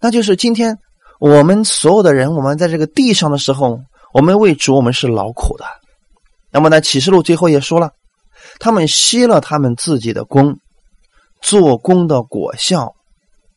[0.01, 0.79] 那就是今天
[1.19, 3.81] 我们所有的人，我们在这个地上的时候，
[4.15, 5.65] 我们为主，我们是劳苦的。
[6.53, 7.91] 那么呢，启示录最后也说了，
[8.61, 10.57] 他们吸了他们自己的功，
[11.41, 12.95] 做工的果效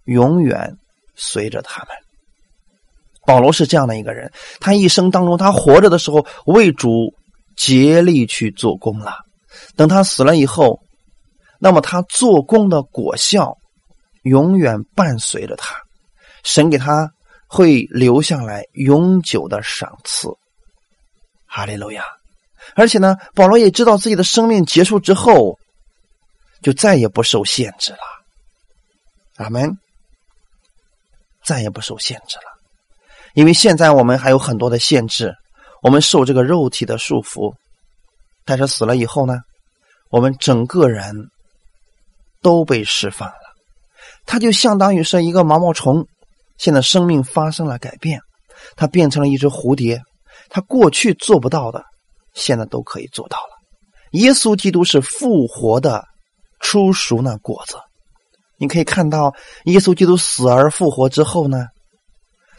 [0.06, 0.78] 永远
[1.16, 1.90] 随着他们。
[3.24, 7.14] 保罗是这样的一个人，他一生当中，他活着的时候为主
[7.56, 9.18] 竭力去做工了。
[9.76, 10.80] 等他死了以后，
[11.66, 13.58] 那么他做工的果效。
[14.22, 15.76] 永远伴随着他，
[16.44, 17.12] 神给他
[17.48, 20.30] 会留下来永久的赏赐。
[21.46, 22.04] 哈利路亚！
[22.76, 25.58] 而且呢，保罗也知道自己的生命结束之后，
[26.62, 28.00] 就再也不受限制了。
[29.38, 29.78] 阿门！
[31.44, 32.60] 再也不受限制了，
[33.36, 35.36] 因为现在我们还有很多的限制，
[35.84, 37.54] 我们受这个肉体的束缚。
[38.44, 39.40] 但是死了以后呢，
[40.10, 41.30] 我们整个人
[42.46, 43.34] 都被释放了。
[44.28, 46.06] 它就相当于是一个毛毛虫，
[46.60, 48.20] 现在生命发生了改变，
[48.76, 50.00] 它变成了一只蝴蝶，
[50.48, 51.84] 它过去做不到的，
[52.36, 53.56] 现在都可以做到了。
[54.12, 56.06] 耶稣基督是复活的
[56.60, 57.78] 初熟那果子，
[58.60, 61.66] 你可以看到，耶稣基督死而复活之后呢，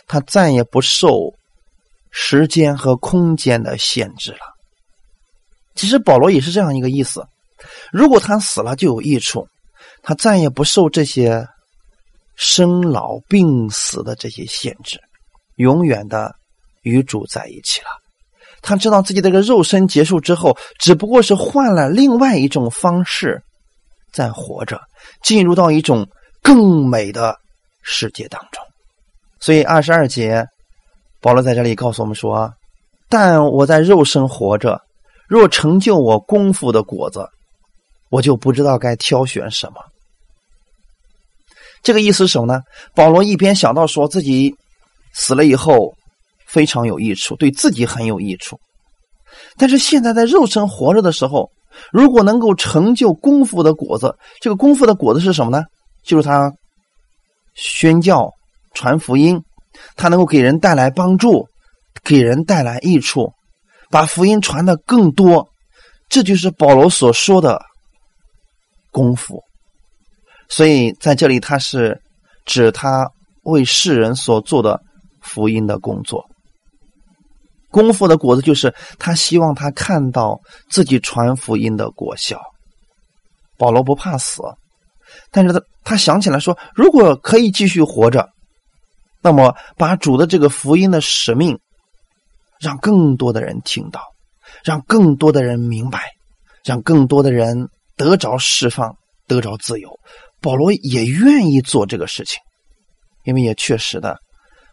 [0.09, 1.33] 他再也不受
[2.11, 4.41] 时间和空间的限制了。
[5.77, 7.25] 其实保罗也是这样一个意思，
[7.93, 9.47] 如果他死了就有益处，
[10.07, 11.45] 他再也不受这些。
[12.39, 15.01] 生老病死的这些限制，
[15.55, 16.35] 永远的
[16.83, 17.87] 与主在一起了。
[18.61, 23.43] 他知道自己这个肉身结束之后，只不过是换了另外一种方式
[24.13, 24.79] 在活着，
[25.23, 26.07] 进入到一种
[26.43, 27.35] 更美的
[27.81, 28.63] 世界当中。
[29.41, 30.45] 所以二十二节，
[31.23, 32.53] 保罗在这里告诉我们说
[33.09, 34.79] ：“但我在肉身活着，
[35.27, 37.27] 若成就我功夫的果子，
[38.11, 39.77] 我就不知道该挑选什么。”
[41.87, 42.63] 这个意思是什么呢？
[42.97, 44.53] 保罗一边想到说自己
[45.15, 45.95] 死了以后
[46.45, 48.59] 非常有益处，对自己很有益处，
[49.57, 51.49] 但是现在在肉身活着的时候，
[51.93, 55.63] 如果能够成就功夫的果子，这个功夫的果子是什么呢？
[56.03, 56.53] 就是他
[57.55, 58.29] 宣教、
[58.75, 59.41] 传福音，
[59.95, 61.47] 他能够给人带来帮助，
[62.03, 63.33] 给人带来益处，
[63.93, 65.49] 把福音传的更多，
[66.09, 67.61] 这就是保罗所说的
[68.91, 69.41] 功夫。
[70.49, 72.01] 所以在这里，他是
[72.45, 73.11] 指他
[73.43, 74.81] 为世人所做的
[75.21, 76.25] 福音的工作。
[77.71, 80.39] 功夫的果子就是他希望他看到
[80.71, 82.41] 自己传福音的果效。
[83.59, 84.43] 保罗不怕死，
[85.31, 88.29] 但是他他想起来说，如果可以继续活着，
[89.23, 91.59] 那么把主的这个福音的使命，
[92.61, 94.01] 让更多的人听到，
[94.65, 96.13] 让更多的人明白，
[96.65, 98.95] 让更多的人得着释放，
[99.27, 99.91] 得着自由。
[100.41, 102.39] 保罗也愿意做这个事情，
[103.25, 104.19] 因为也确实的，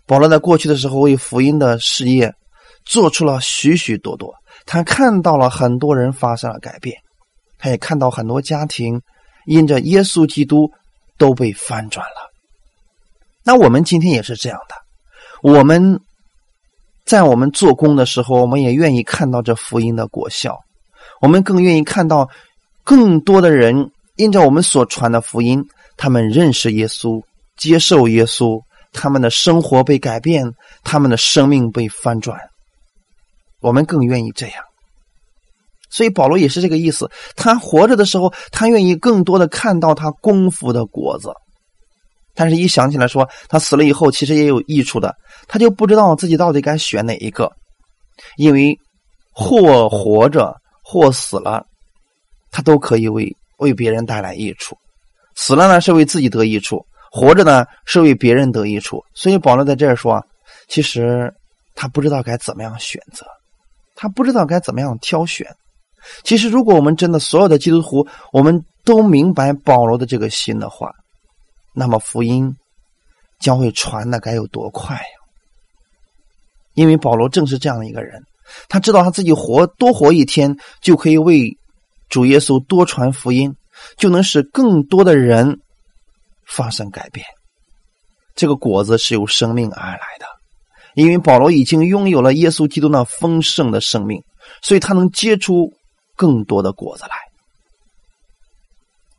[0.05, 2.31] 保罗在过去的时候为福音的事业
[2.85, 4.33] 做出了许许多多。
[4.65, 6.97] 他看到了很多人发生了改变，
[7.57, 9.01] 他也看到很多家庭
[9.45, 10.69] 因着耶稣基督
[11.17, 12.29] 都被翻转了。
[13.43, 14.75] 那我们今天也是这样的，
[15.49, 15.99] 我们
[17.05, 20.59] 在我们做工的时候，我们也愿意看到这福音的果效，
[21.21, 22.29] 我们更愿意看到
[22.83, 23.89] 更多的人。
[24.15, 25.63] 因着我们所传的福音，
[25.97, 27.23] 他们认识耶稣，
[27.57, 28.61] 接受耶稣，
[28.91, 30.53] 他们的生活被改变，
[30.83, 32.37] 他们的生命被翻转。
[33.59, 34.63] 我们更愿意这样。
[35.89, 37.09] 所以保罗也是这个意思。
[37.35, 41.31] 他活着的时候，他愿意更多的看到他功夫的果子。
[42.35, 45.15] 但是，一想起来说他死了以后，其实也有益处的，
[45.47, 47.51] 他就不知道自己到底该选哪一个，
[48.37, 48.77] 因为
[49.31, 51.65] 或活着或死了，
[52.51, 53.35] 他都可以为。
[53.63, 54.75] 为别人带来益处；
[55.35, 56.77] 死了呢，是为自己得益处；
[57.11, 59.03] 活着呢，是为别人得益处。
[59.15, 60.23] 所以保罗在这儿说，
[60.67, 61.33] 其实
[61.73, 63.25] 他不知道该怎么样选择，
[63.95, 65.47] 他不知道该怎么样挑选。
[66.23, 70.91] 其实，如果我们真的所有的基督徒，我们都明白保罗的这个心的话，
[71.73, 72.53] 那么福音
[73.39, 75.17] 将会传的该有多快呀！
[76.73, 78.21] 因为保罗正是这样的一个人，
[78.67, 81.49] 他知道他自己活多活一天，就可以为
[82.13, 83.55] 主耶稣多传福音，
[83.97, 85.61] 就能使更多的人
[86.45, 87.25] 发生改变。
[88.35, 90.27] 这个果子是由生命而来的，
[90.93, 94.21] 因为保罗已经拥有了耶稣基督那丰盛的生命，
[94.61, 95.73] 所以他能结出
[96.15, 97.15] 更多的果子来。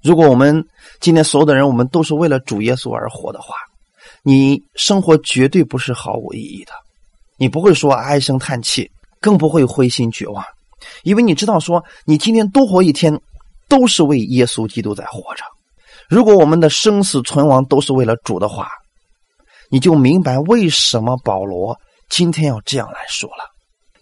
[0.01, 0.64] 如果我们
[1.01, 3.57] 今天所有的人，我们都是为了主耶稣而活的话，
[4.22, 6.70] 你生活绝对不是毫无意义的。
[7.38, 8.88] 你不会说唉声叹气，
[9.20, 10.45] 更不会灰心绝望，
[11.03, 13.20] 因为你知道，说你今天多活一天，
[13.68, 15.45] 都是为耶稣基督在活着。
[16.09, 18.68] 如果我们的生死存亡都是为了主的话，
[19.70, 21.78] 你就明白为什么保罗
[22.09, 23.45] 今天要这样来说了。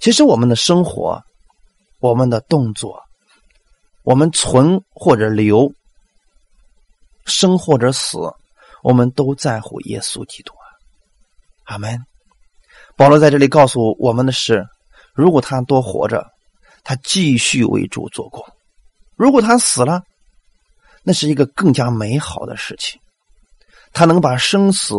[0.00, 1.22] 其实我们的生活、
[2.00, 3.00] 我们的动作、
[4.02, 5.72] 我们存或者留、
[7.24, 8.18] 生或者死，
[8.82, 10.66] 我们都在乎耶稣基督啊！
[11.66, 12.00] 阿门。
[12.96, 14.66] 保罗在这里告诉我们的是：
[15.14, 16.26] 如果他多活着，
[16.84, 18.42] 他继续为主做工；
[19.16, 20.02] 如果他死了，
[21.04, 23.00] 那是一个更加美好的事情。
[23.92, 24.94] 他能把生死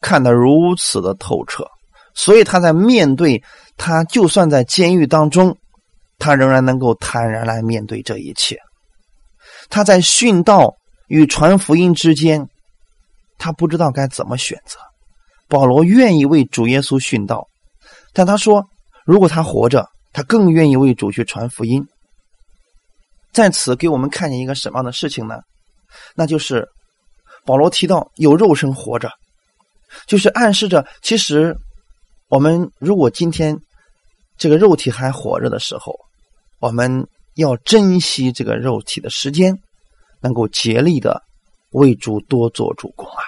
[0.00, 1.66] 看得如此的透彻，
[2.14, 3.42] 所以他在面对
[3.76, 5.56] 他，就算在监狱当中，
[6.18, 8.58] 他仍然能够坦然来面对这一切。
[9.70, 10.74] 他在殉道
[11.08, 12.46] 与传福音之间，
[13.38, 14.78] 他不知道该怎么选择。
[15.48, 17.46] 保罗愿意为主耶稣殉道，
[18.12, 18.64] 但他说，
[19.04, 21.86] 如果他活着，他更愿意为主去传福音。
[23.32, 25.36] 在此给我们看见一个什么样的事情呢？
[26.14, 26.68] 那就是
[27.44, 29.10] 保罗提到有肉身活着，
[30.06, 31.56] 就是暗示着，其实
[32.28, 33.58] 我们如果今天
[34.36, 35.94] 这个肉体还活着的时候，
[36.60, 39.58] 我们要珍惜这个肉体的时间，
[40.20, 41.22] 能够竭力的
[41.70, 43.24] 为主多做主公啊。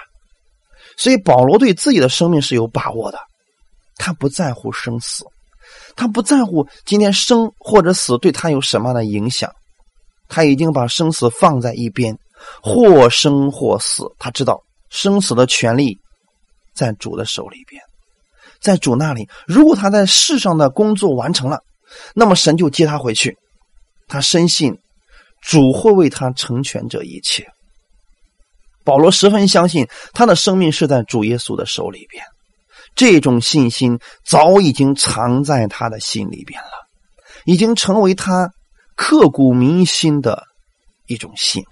[0.97, 3.19] 所以保罗对自己的生命是有把握的，
[3.95, 5.25] 他不在乎生死，
[5.95, 9.51] 他不在乎今天生或者死对他有什么样的影响，
[10.27, 12.17] 他已经把生死放在一边，
[12.61, 15.97] 或生或死，他知道生死的权利
[16.73, 17.81] 在主的手里边，
[18.59, 19.27] 在主那里。
[19.47, 21.59] 如果他在世上的工作完成了，
[22.13, 23.37] 那么神就接他回去，
[24.07, 24.77] 他深信
[25.41, 27.47] 主会为他成全这一切。
[28.83, 32.23] 保罗十分相信他的生命是在主耶稣的手里边，
[32.95, 36.71] 这种信心早已经藏在他的心里边了，
[37.45, 38.49] 已经成为他
[38.95, 40.43] 刻骨铭心的
[41.07, 41.63] 一种信。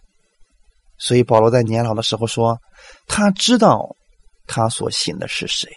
[0.97, 2.59] 所以保罗在年老的时候说
[3.07, 3.95] ：“他知道
[4.45, 5.69] 他所信的是谁。”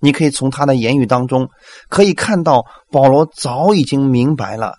[0.00, 1.48] 你可以从他的言语当中
[1.88, 4.74] 可以看到，保罗早已经明白了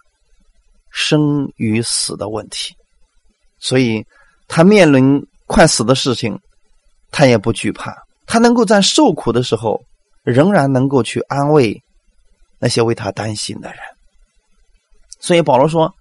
[0.91, 2.73] 生与死的问题，
[3.59, 4.05] 所以
[4.47, 5.25] 他面临。
[5.47, 6.39] 快死的事情，
[7.11, 7.93] 他也不惧怕。
[8.25, 9.81] 他能够在受苦的时候，
[10.23, 11.81] 仍然能够去安慰
[12.59, 13.79] 那些为他担心的人。
[15.19, 15.93] 所以保罗说：“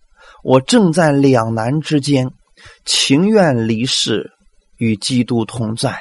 [0.43, 2.31] 我正在两难之间，
[2.85, 4.31] 情愿离世
[4.79, 5.99] 与基督同在，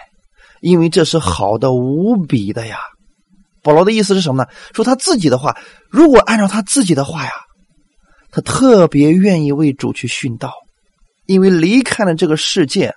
[0.62, 2.78] 因为这是好的无比的呀。”
[3.62, 4.50] 保罗的意思是什么呢？
[4.74, 5.58] 说他自己的话，
[5.90, 7.32] 如果按照他自己的话呀，
[8.32, 10.54] 他特别愿意为主去殉道，
[11.26, 12.94] 因为离开了这个世界。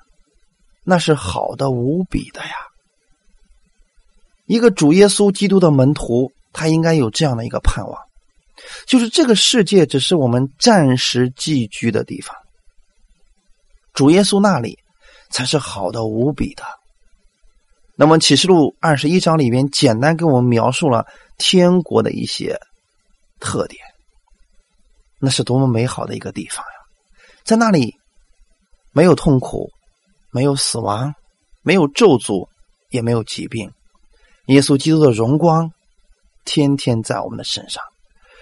[0.84, 2.50] 那是好的无比的呀！
[4.52, 7.98] 一个主耶稣基督的门徒，他应该有这样的一个盼望，
[8.86, 12.36] 就是这个世界只是我们暂时寄居的地方，
[13.94, 14.78] 主耶稣那里
[15.30, 16.64] 才是好的无比的。
[17.96, 21.06] 那么启示录二十一章里面简单给我们描述了
[21.38, 22.58] 天国的一些
[23.40, 23.80] 特点，
[25.18, 26.78] 那是多么美好的一个地方呀！
[27.42, 27.94] 在那里
[28.92, 29.70] 没有痛苦。
[30.34, 31.12] 没有死亡，
[31.62, 32.48] 没有咒诅，
[32.88, 33.70] 也没有疾病。
[34.52, 35.70] 耶稣基督的荣光
[36.44, 37.82] 天天在我们的身上，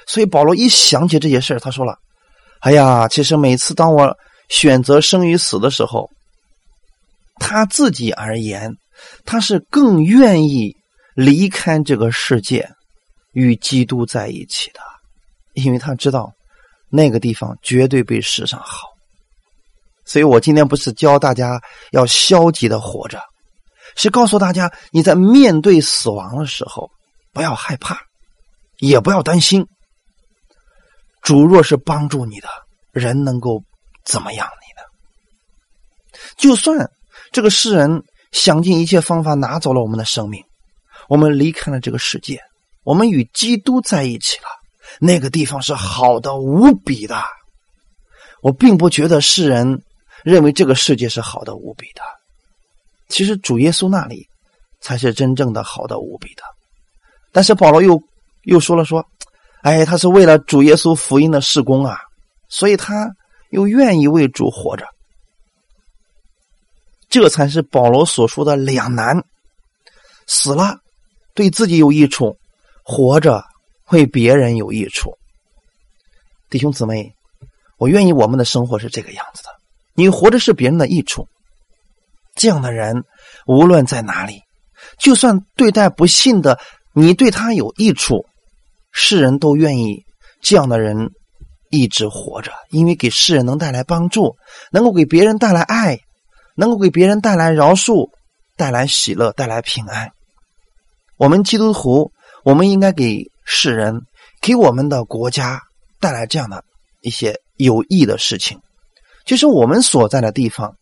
[0.06, 1.96] 所以保罗一想起这些事他说了
[2.61, 4.16] ：“哎呀，其实每次当我
[4.48, 6.08] 选择生与死的时候，
[7.36, 8.72] 他自己而言，
[9.24, 10.74] 他是更愿意
[11.14, 12.68] 离开这个世界，
[13.32, 14.80] 与基督在一起的，
[15.54, 16.32] 因为他知道
[16.90, 18.88] 那个地方绝对比世上好。”
[20.04, 21.61] 所以我今天不是教大家
[21.92, 23.20] 要消极的活着，
[24.03, 26.90] 是告诉大家你在面对死亡的时候
[27.32, 27.98] 不要害怕，
[28.78, 29.66] 也不要担心。
[31.22, 32.48] 主若是帮助你的
[32.92, 33.62] 人，能够
[34.07, 36.20] 怎么样你呢？
[36.38, 36.90] 就算
[37.30, 40.42] 这个世人想尽一切方法拿走了我们的生命，
[41.09, 42.40] 我们离开了这个世界，
[42.84, 44.48] 我们与基督在一起了，
[44.98, 47.22] 那个地方是好的无比的。
[48.42, 49.82] 我并不觉得世人
[50.24, 52.01] 认为这个世界是好的无比的，
[53.11, 54.26] 其实主耶稣那里
[54.80, 56.42] 才是真正的好的无比的。
[57.30, 58.02] 但是保罗又
[58.44, 59.04] 又说了说，
[59.61, 61.98] 哎，他是为了主耶稣福音的事工啊，
[62.48, 63.11] 所以他
[63.50, 64.86] 又愿意为主活着。
[67.11, 69.22] 这才是保罗所说的两难：
[70.26, 70.78] 死了
[71.34, 72.38] 对自己有益处，
[72.82, 73.44] 活着
[73.90, 75.18] 为别人有益处。
[76.48, 77.12] 弟兄姊妹。
[77.80, 79.48] 我愿意我们的生活是这个样子的，
[79.94, 81.26] 你活着是别人的益处。
[82.41, 83.05] 这样的人
[83.47, 84.41] 无论在哪里，
[84.99, 86.59] 就算对待不幸的
[86.95, 88.24] 你对他有益处，
[88.91, 90.05] 世人都愿意
[90.41, 91.11] 这样的人
[91.70, 94.36] 一直活着，因为给世人能带来帮助，
[94.72, 95.99] 能够给别人带来爱，
[96.57, 98.09] 能够给别人带来饶恕，
[98.57, 100.11] 带来喜乐，带来平安。
[101.18, 102.11] 我们基督徒，
[102.43, 104.01] 我们应该给世人，
[104.41, 105.61] 给我们的国家
[106.01, 106.64] 带来这样的
[107.03, 107.38] 一些。
[107.61, 108.59] 有益的事情，
[109.26, 110.76] 就是我们所在的地方，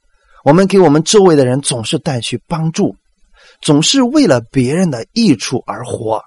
[0.49, 2.97] 我们给我们周围的人总是带去帮助，
[3.61, 6.23] 总是为了别人的益处而活。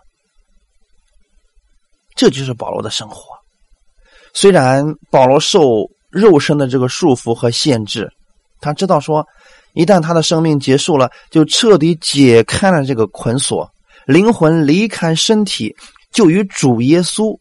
[2.16, 3.34] 这就是保罗的生活。
[4.32, 8.08] 虽然保罗受肉身的这个束缚和限制，
[8.60, 9.26] 他知道说，
[9.74, 13.68] 一旦他的生命结束了，就彻底解开了这个捆锁，
[14.06, 15.76] 灵魂离开身体，
[16.14, 17.36] 就与主耶稣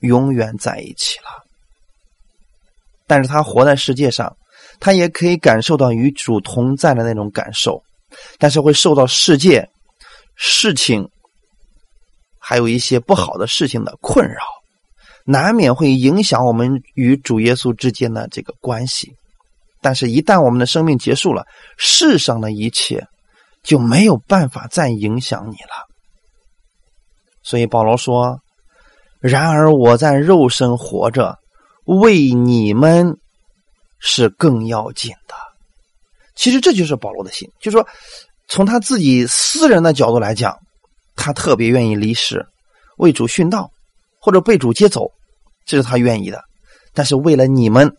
[0.00, 1.26] 永远在一起了。
[3.06, 4.36] 但是他活在世界上，
[4.84, 7.82] 他也可以感受到与主同在的那种感受，
[8.38, 9.66] 但是会受到世界
[10.36, 11.08] 事情
[12.38, 14.42] 还有一些不好的事情的困扰，
[15.24, 19.10] 难免会影响我们与主耶稣之间的这个关系。
[19.80, 21.46] 但是，一旦我们的生命结束了，
[21.78, 23.06] 世上的一切
[23.62, 25.88] 就没有办法再影响你了。
[27.42, 28.38] 所以保罗说
[29.18, 31.38] ：“然而我在肉身活着。”
[31.86, 33.16] 为你们
[33.98, 35.34] 是更要紧的。
[36.34, 37.86] 其实这就是保罗的心，就是说，
[38.48, 40.58] 从他自己私人的角度来讲，
[41.16, 42.44] 他特别愿意离世，
[42.96, 43.70] 为主殉道，
[44.20, 45.10] 或者被主接走，
[45.64, 46.42] 这是他愿意的。
[46.92, 47.90] 但是为了你们，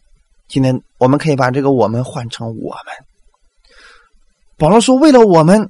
[0.47, 2.93] 今天我们可以把这个“我们”换成“我们”。
[4.57, 5.69] 保罗说：“为了我们，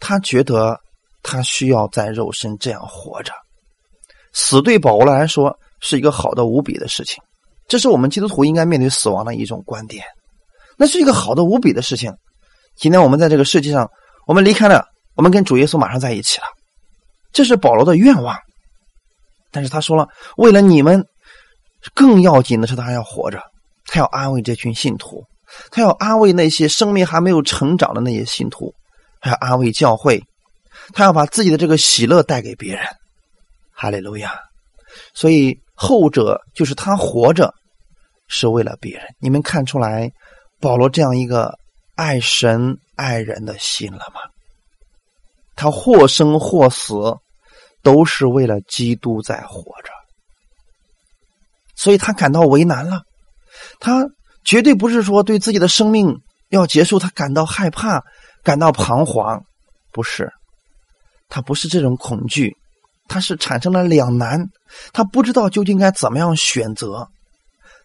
[0.00, 0.78] 他觉得
[1.22, 3.32] 他需要在肉身这样活着，
[4.32, 7.22] 死对保罗来说。”是一个好的无比的事情，
[7.66, 10.04] 这是我们基督徒应该面对死亡的一种观点。
[10.76, 12.12] 那是一个好的无比的事情。
[12.76, 13.88] 今天我们在这个世界上，
[14.26, 14.84] 我们离开了，
[15.14, 16.46] 我们跟主耶稣马上在一起了，
[17.32, 18.36] 这是保罗的愿望。
[19.52, 21.04] 但是他说了，为了你们，
[21.94, 23.40] 更要紧的是他还要活着，
[23.86, 25.22] 他要安慰这群信徒，
[25.70, 28.74] 他要安慰那些生命还没有成长的那些信徒，
[29.20, 30.20] 还要安慰教会，
[30.92, 32.84] 他要把自己的这个喜乐带给别人。
[33.72, 34.34] 哈利路亚！
[35.14, 35.56] 所以。
[35.74, 37.52] 后者就是他活着
[38.28, 40.10] 是为了别人，你们看出来
[40.60, 41.58] 保罗这样一个
[41.94, 44.20] 爱神爱人的心了吗？
[45.56, 46.94] 他或生或死
[47.82, 49.90] 都是为了基督在活着，
[51.76, 53.02] 所以他感到为难了。
[53.78, 54.04] 他
[54.44, 58.02] 绝对不是说对自己的生命要结束，他感到害怕、
[58.42, 59.44] 感到彷徨，
[59.92, 60.32] 不是，
[61.28, 62.56] 他不是这种恐惧。
[63.06, 64.40] 他是产生了两难，
[64.92, 67.06] 他不知道究竟该怎么样选择，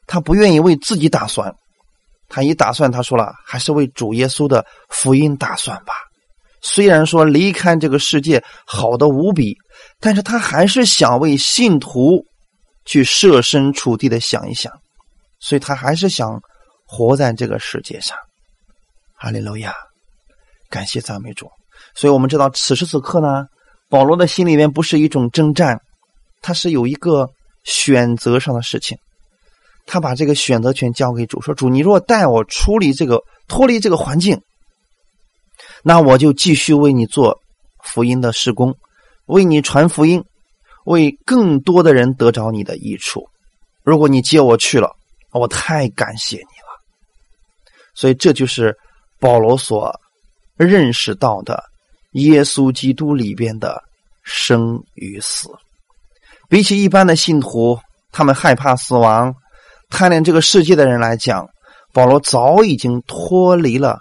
[0.08, 1.54] 他不愿意为自己打算，
[2.30, 5.94] 他一打算，他说了，还是为主耶稣的福音打算吧。
[6.62, 9.56] 虽然说离开这个世界好的无比，
[10.00, 12.24] 但是他还是想为信徒
[12.86, 14.72] 去设身处地的想一想，
[15.40, 16.42] 所以他还是想
[16.86, 18.18] 活在这个世界上。
[19.16, 19.74] 哈利路亚，
[20.70, 21.50] 感谢赞美主。
[21.94, 23.46] 所以我们知道，此时此刻呢。
[23.90, 25.82] 保罗的心里面不是一种征战，
[26.42, 27.28] 他是有一个
[27.64, 29.00] 选择上的事情，
[29.88, 34.40] 他把这个选择权交给主，说：“主，你若带我处理这个脱离这个环境，
[35.84, 37.40] 那我就继续为你做
[37.84, 38.76] 福音的施工，
[39.26, 40.24] 为你传福音，
[40.86, 43.28] 为更多的人得着你的益处。
[43.84, 44.96] 如果你接我去了，
[45.32, 46.70] 我太感谢你了。
[47.96, 48.78] 所以这就是
[49.20, 50.00] 保罗所
[50.58, 51.64] 认识到的。”
[52.12, 53.84] 耶稣基督里边的
[54.24, 55.50] 生与死，
[56.50, 57.80] 比起一般的信徒，
[58.12, 59.34] 他们害怕死亡、
[59.90, 61.48] 贪恋这个世界的人来讲，
[61.94, 64.00] 保罗早已经脱离了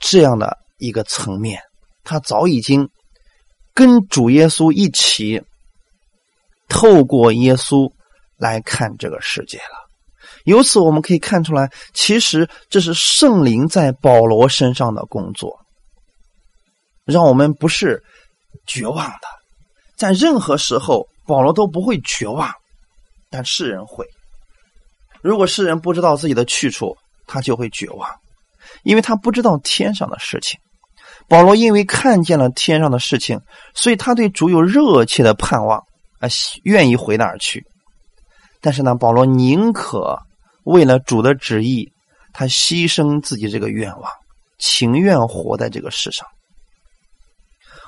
[0.00, 1.60] 这样的一个层面。
[2.02, 2.88] 他早已经
[3.74, 5.42] 跟主耶稣一起，
[6.68, 7.92] 透过耶稣
[8.38, 9.88] 来看这个世界了。
[10.44, 15.58] 由此我们可以看出来，其实这是圣灵在保罗身上的工作，
[17.10, 18.02] 让我们不是
[18.66, 19.28] 绝望的。
[19.96, 22.50] 在任何时候，保罗都不会绝望，
[23.28, 24.06] 但世人会。
[25.20, 26.96] 如果世人不知道自己的去处，
[27.26, 28.08] 他就会绝望，
[28.82, 30.58] 因为他不知道天上的事情。
[31.28, 33.38] 保罗因为看见了天上的事情，
[33.74, 35.78] 所以他对主有热切的盼望，
[36.20, 36.28] 啊，
[36.64, 37.62] 愿意回那儿去。
[38.62, 40.18] 但是呢，保罗宁可
[40.64, 41.92] 为了主的旨意，
[42.32, 44.10] 他牺牲自己这个愿望，
[44.58, 46.26] 情愿活在这个世上。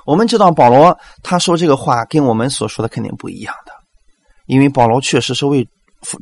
[0.07, 3.72] 我们知道保罗他说这个话跟我们所说的肯定不一样的，
[4.46, 5.66] 因为保罗确实是为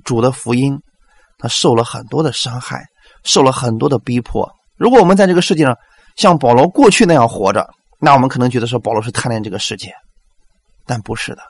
[0.05, 0.79] 主的福音，
[1.39, 2.85] 他受了很多的伤害，
[3.25, 4.51] 受了很多的逼迫。
[4.77, 5.77] 如果我们在这个世界上
[6.17, 7.69] 像保罗过去那样活着，
[7.99, 9.93] 那我们可能觉得说保罗是贪恋这个世界，
[10.87, 11.43] 但不是的，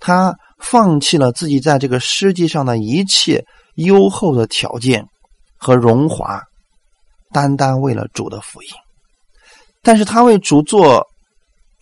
[0.00, 0.34] 他。
[0.58, 3.44] 放弃了自己在这个世界上的一切
[3.74, 5.04] 优厚的条件
[5.58, 6.42] 和荣华，
[7.30, 8.68] 单单为了主的福音。
[9.82, 11.06] 但是他为主做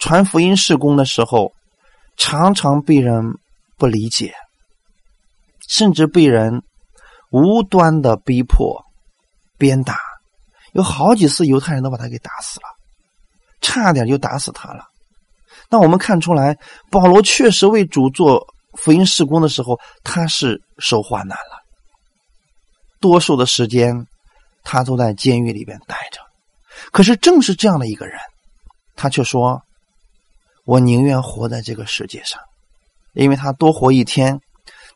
[0.04, 1.50] 传福音事工的时候，
[2.18, 3.38] 常常被人
[3.78, 4.34] 不理解，
[5.66, 6.62] 甚至被人
[7.30, 8.84] 无端的逼迫、
[9.56, 9.98] 鞭打。
[10.74, 12.66] 有好几次，犹太人都把他给打死了，
[13.62, 14.84] 差点就打死他了。
[15.70, 16.58] 那我们看出来，
[16.90, 18.46] 保罗确实为主做。
[18.74, 21.62] 福音事工的时候，他是受患难了。
[23.00, 24.06] 多数的时间，
[24.64, 26.20] 他都在监狱里边待着。
[26.92, 28.18] 可是，正是这样的一个人，
[28.96, 29.62] 他却说
[30.64, 32.40] ：“我宁愿活在这个世界上，
[33.12, 34.40] 因为他多活一天，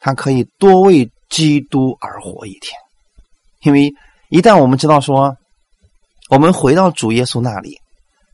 [0.01, 2.79] 他可以多为基督而活一天。
[3.63, 3.93] 因为
[4.31, 5.37] 一旦我们知道说，
[6.31, 7.77] 我们回到主耶稣那里，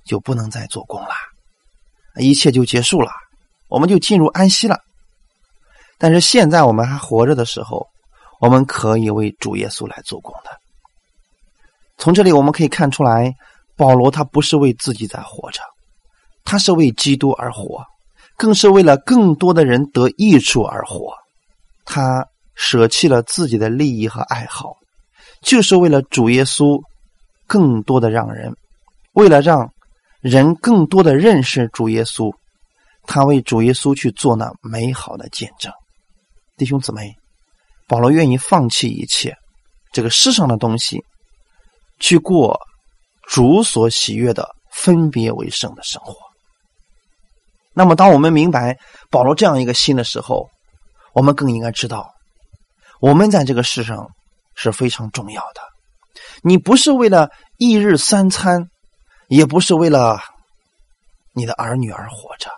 [0.04, 1.10] 就不能再做工了，
[2.16, 3.10] 一切就结束了，
[3.68, 4.78] 我们就进入安息了。”
[5.98, 7.88] 但是现在我们还活着的时候，
[8.40, 10.50] 我们可以为主耶稣来做工的。
[11.96, 13.32] 从这里我们可以看出来，
[13.76, 15.60] 保罗他不是为自己在活着，
[16.44, 17.82] 他是为基督而活，
[18.36, 21.14] 更是为了更多的人得益处而活。
[21.84, 24.76] 他舍弃了自己的利益和爱好，
[25.42, 26.80] 就是为了主耶稣
[27.46, 28.54] 更多的让人，
[29.12, 29.68] 为了让
[30.20, 32.32] 人更多的认识主耶稣，
[33.06, 35.72] 他为主耶稣去做那美好的见证。
[36.56, 37.12] 弟兄姊妹，
[37.88, 39.34] 保罗愿意放弃一切
[39.92, 41.02] 这个世上的东西，
[41.98, 42.58] 去过
[43.26, 46.14] 主所喜悦的分别为圣的生活。
[47.74, 48.78] 那么，当我们明白
[49.10, 50.48] 保罗这样一个心的时候，
[51.12, 52.08] 我们更应该知道，
[53.00, 54.06] 我们在这个世上
[54.54, 55.60] 是非常重要的。
[56.42, 58.68] 你不是为了一日三餐，
[59.28, 60.20] 也不是为了
[61.32, 62.48] 你的儿女而活着，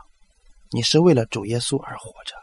[0.70, 2.34] 你是为了主耶稣而活着。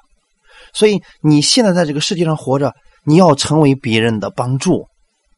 [0.74, 2.74] 所以你现在在这个世界上活着，
[3.06, 4.88] 你要成为别人的帮助，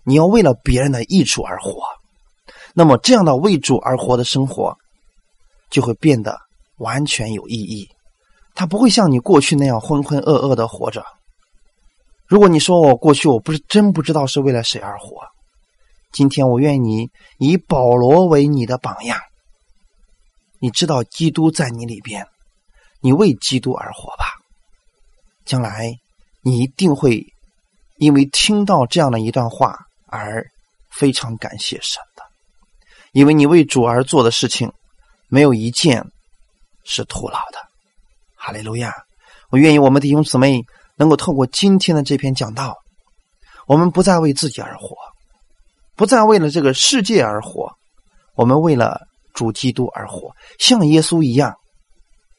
[0.05, 1.81] 你要为了别人的益处而活。
[2.73, 4.75] 那么这样的为主而活的生活，
[5.69, 6.37] 就会变得
[6.77, 7.87] 完全有意义。
[8.53, 11.03] 他不会像你过去那样浑浑噩噩的活着。
[12.27, 15.17] 如果你说我过去我不是真不知道是为了谁而活，
[16.11, 19.19] 今天我愿你以保罗为你的榜样，
[20.59, 22.25] 你知道基督在你里边，
[23.01, 24.25] 你为基督而活吧。
[25.45, 25.93] 将来，
[26.41, 27.23] 你一定会
[27.97, 30.43] 因为听到这样的一段话而
[30.89, 32.23] 非常感谢神的，
[33.11, 34.71] 因为你为主而做的事情，
[35.27, 36.03] 没有一件
[36.85, 37.59] 是徒劳的。
[38.35, 38.93] 哈利路亚！
[39.49, 40.61] 我愿意我们弟兄姊妹
[40.95, 42.77] 能够透过今天的这篇讲道，
[43.67, 44.95] 我们不再为自己而活，
[45.95, 47.69] 不再为了这个世界而活，
[48.35, 49.01] 我们为了
[49.33, 51.53] 主基督而活，像耶稣一样，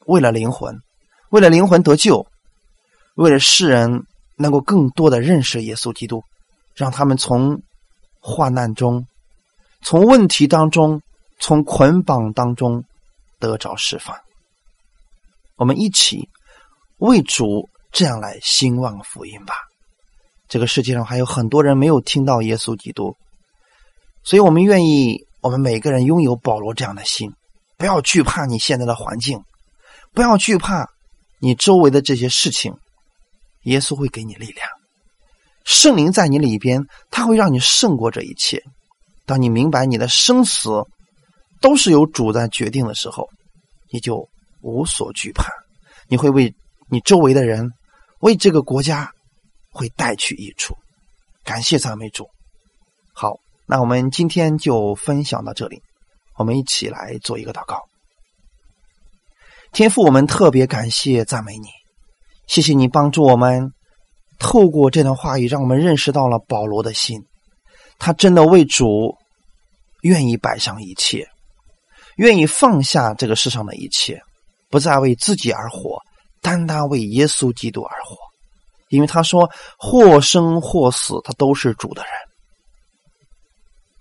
[0.07, 0.75] 为了灵魂，
[1.29, 2.25] 为了灵魂得救。
[3.15, 4.03] 为了世人
[4.35, 6.21] 能够更多的认识耶稣基督，
[6.75, 7.59] 让他们从
[8.19, 9.07] 患难中、
[9.81, 11.01] 从问题当中、
[11.39, 12.83] 从捆绑当中
[13.39, 14.15] 得着释放。
[15.57, 16.29] 我们一起
[16.97, 19.55] 为主这样来兴旺福音吧。
[20.47, 23.15] 这个世界上还有很多人没有听到耶稣基督，
[24.23, 27.31] 所以我们愿意，我们每个人拥有保罗这样的心，
[27.75, 29.41] 不要惧怕你现在的环境，
[30.13, 30.87] 不要惧怕
[31.39, 32.73] 你周围的这些事情。
[33.63, 34.65] 耶稣会给你力量，
[35.65, 38.63] 圣灵在你里边，他会让你胜过这一切。
[39.25, 40.69] 当你明白你的生死
[41.59, 43.27] 都是由主在决定的时候，
[43.91, 44.29] 你就
[44.61, 45.51] 无所惧怕。
[46.07, 46.53] 你会为
[46.89, 47.71] 你周围的人，
[48.19, 49.11] 为这个国家，
[49.71, 50.75] 会带去益处。
[51.43, 52.27] 感谢赞美主。
[53.13, 55.81] 好，那我们今天就分享到这里，
[56.37, 57.81] 我们一起来做一个祷告。
[59.73, 61.67] 天父，我们特别感谢赞美你。
[62.47, 63.73] 谢谢你帮助我们
[64.39, 67.21] 透过这段话语，让我们认识到了保罗的心，
[67.99, 69.17] 他真的为主
[70.01, 71.27] 愿意摆上一切，
[72.15, 74.21] 愿意放下这个世上的一切，
[74.69, 75.99] 不再为自己而活，
[76.41, 78.15] 单单为耶稣基督而活。
[78.89, 82.11] 因为他说，或生或死，他都是主的人。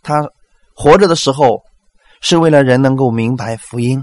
[0.03, 0.29] 他
[0.75, 1.61] 活着的时候，
[2.21, 4.01] 是为了人能够明白福音，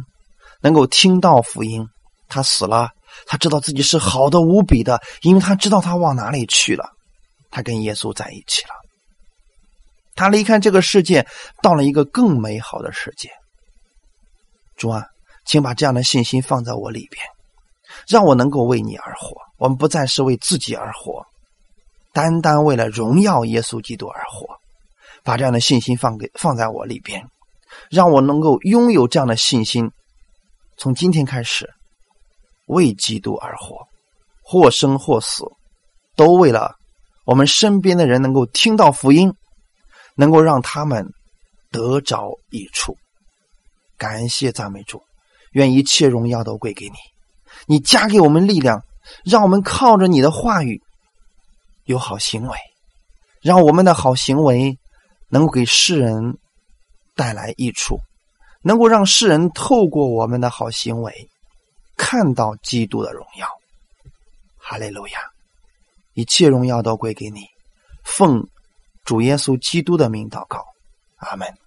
[0.62, 1.88] 能够听到福音。
[2.28, 2.90] 他死了。
[3.28, 6.90] 他知道自己是好的无比的，因为他知道他往哪里去了。
[7.52, 8.70] 他跟耶稣在一起了。
[10.16, 11.26] 他离开这个世界，
[11.62, 13.30] 到了一个更美好的世界。
[14.76, 15.06] 主啊，
[15.46, 17.26] 请把这样的信心放在我里边，
[18.08, 19.36] 让我能够为你而活。
[19.58, 21.26] 我们不再是为自己而活，
[22.14, 24.56] 单单为了荣耀耶稣基督而活。
[25.24, 27.24] 把这样的信心放给放在我里边，
[27.90, 29.90] 让我能够拥有这样的信心。
[30.78, 31.70] 从今天开始。
[32.68, 33.86] 为基督而活，
[34.42, 35.44] 或生或死，
[36.16, 36.76] 都为了
[37.26, 39.34] 我们身边的人能够听到福音，
[40.16, 41.06] 能够让他们
[41.72, 42.96] 得着益处。
[43.98, 45.04] 感谢赞美主，
[45.54, 46.96] 愿一切荣耀都归给你。
[47.66, 48.84] 你加给我们力量，
[49.24, 50.82] 让我们靠着你的话语
[51.86, 52.58] 有好行为，
[53.42, 54.78] 让我们的好行为
[55.30, 56.38] 能够给世人
[57.16, 58.00] 带来益处，
[58.62, 61.30] 能够让世人透过我们的好行为。
[61.96, 63.48] 看到基督的荣耀，
[64.58, 65.20] 哈利路亚！
[66.16, 67.42] 一切荣耀都归给你，
[68.04, 68.48] 奉
[69.06, 70.66] 主耶稣基督的名祷告，
[71.18, 71.56] 阿门。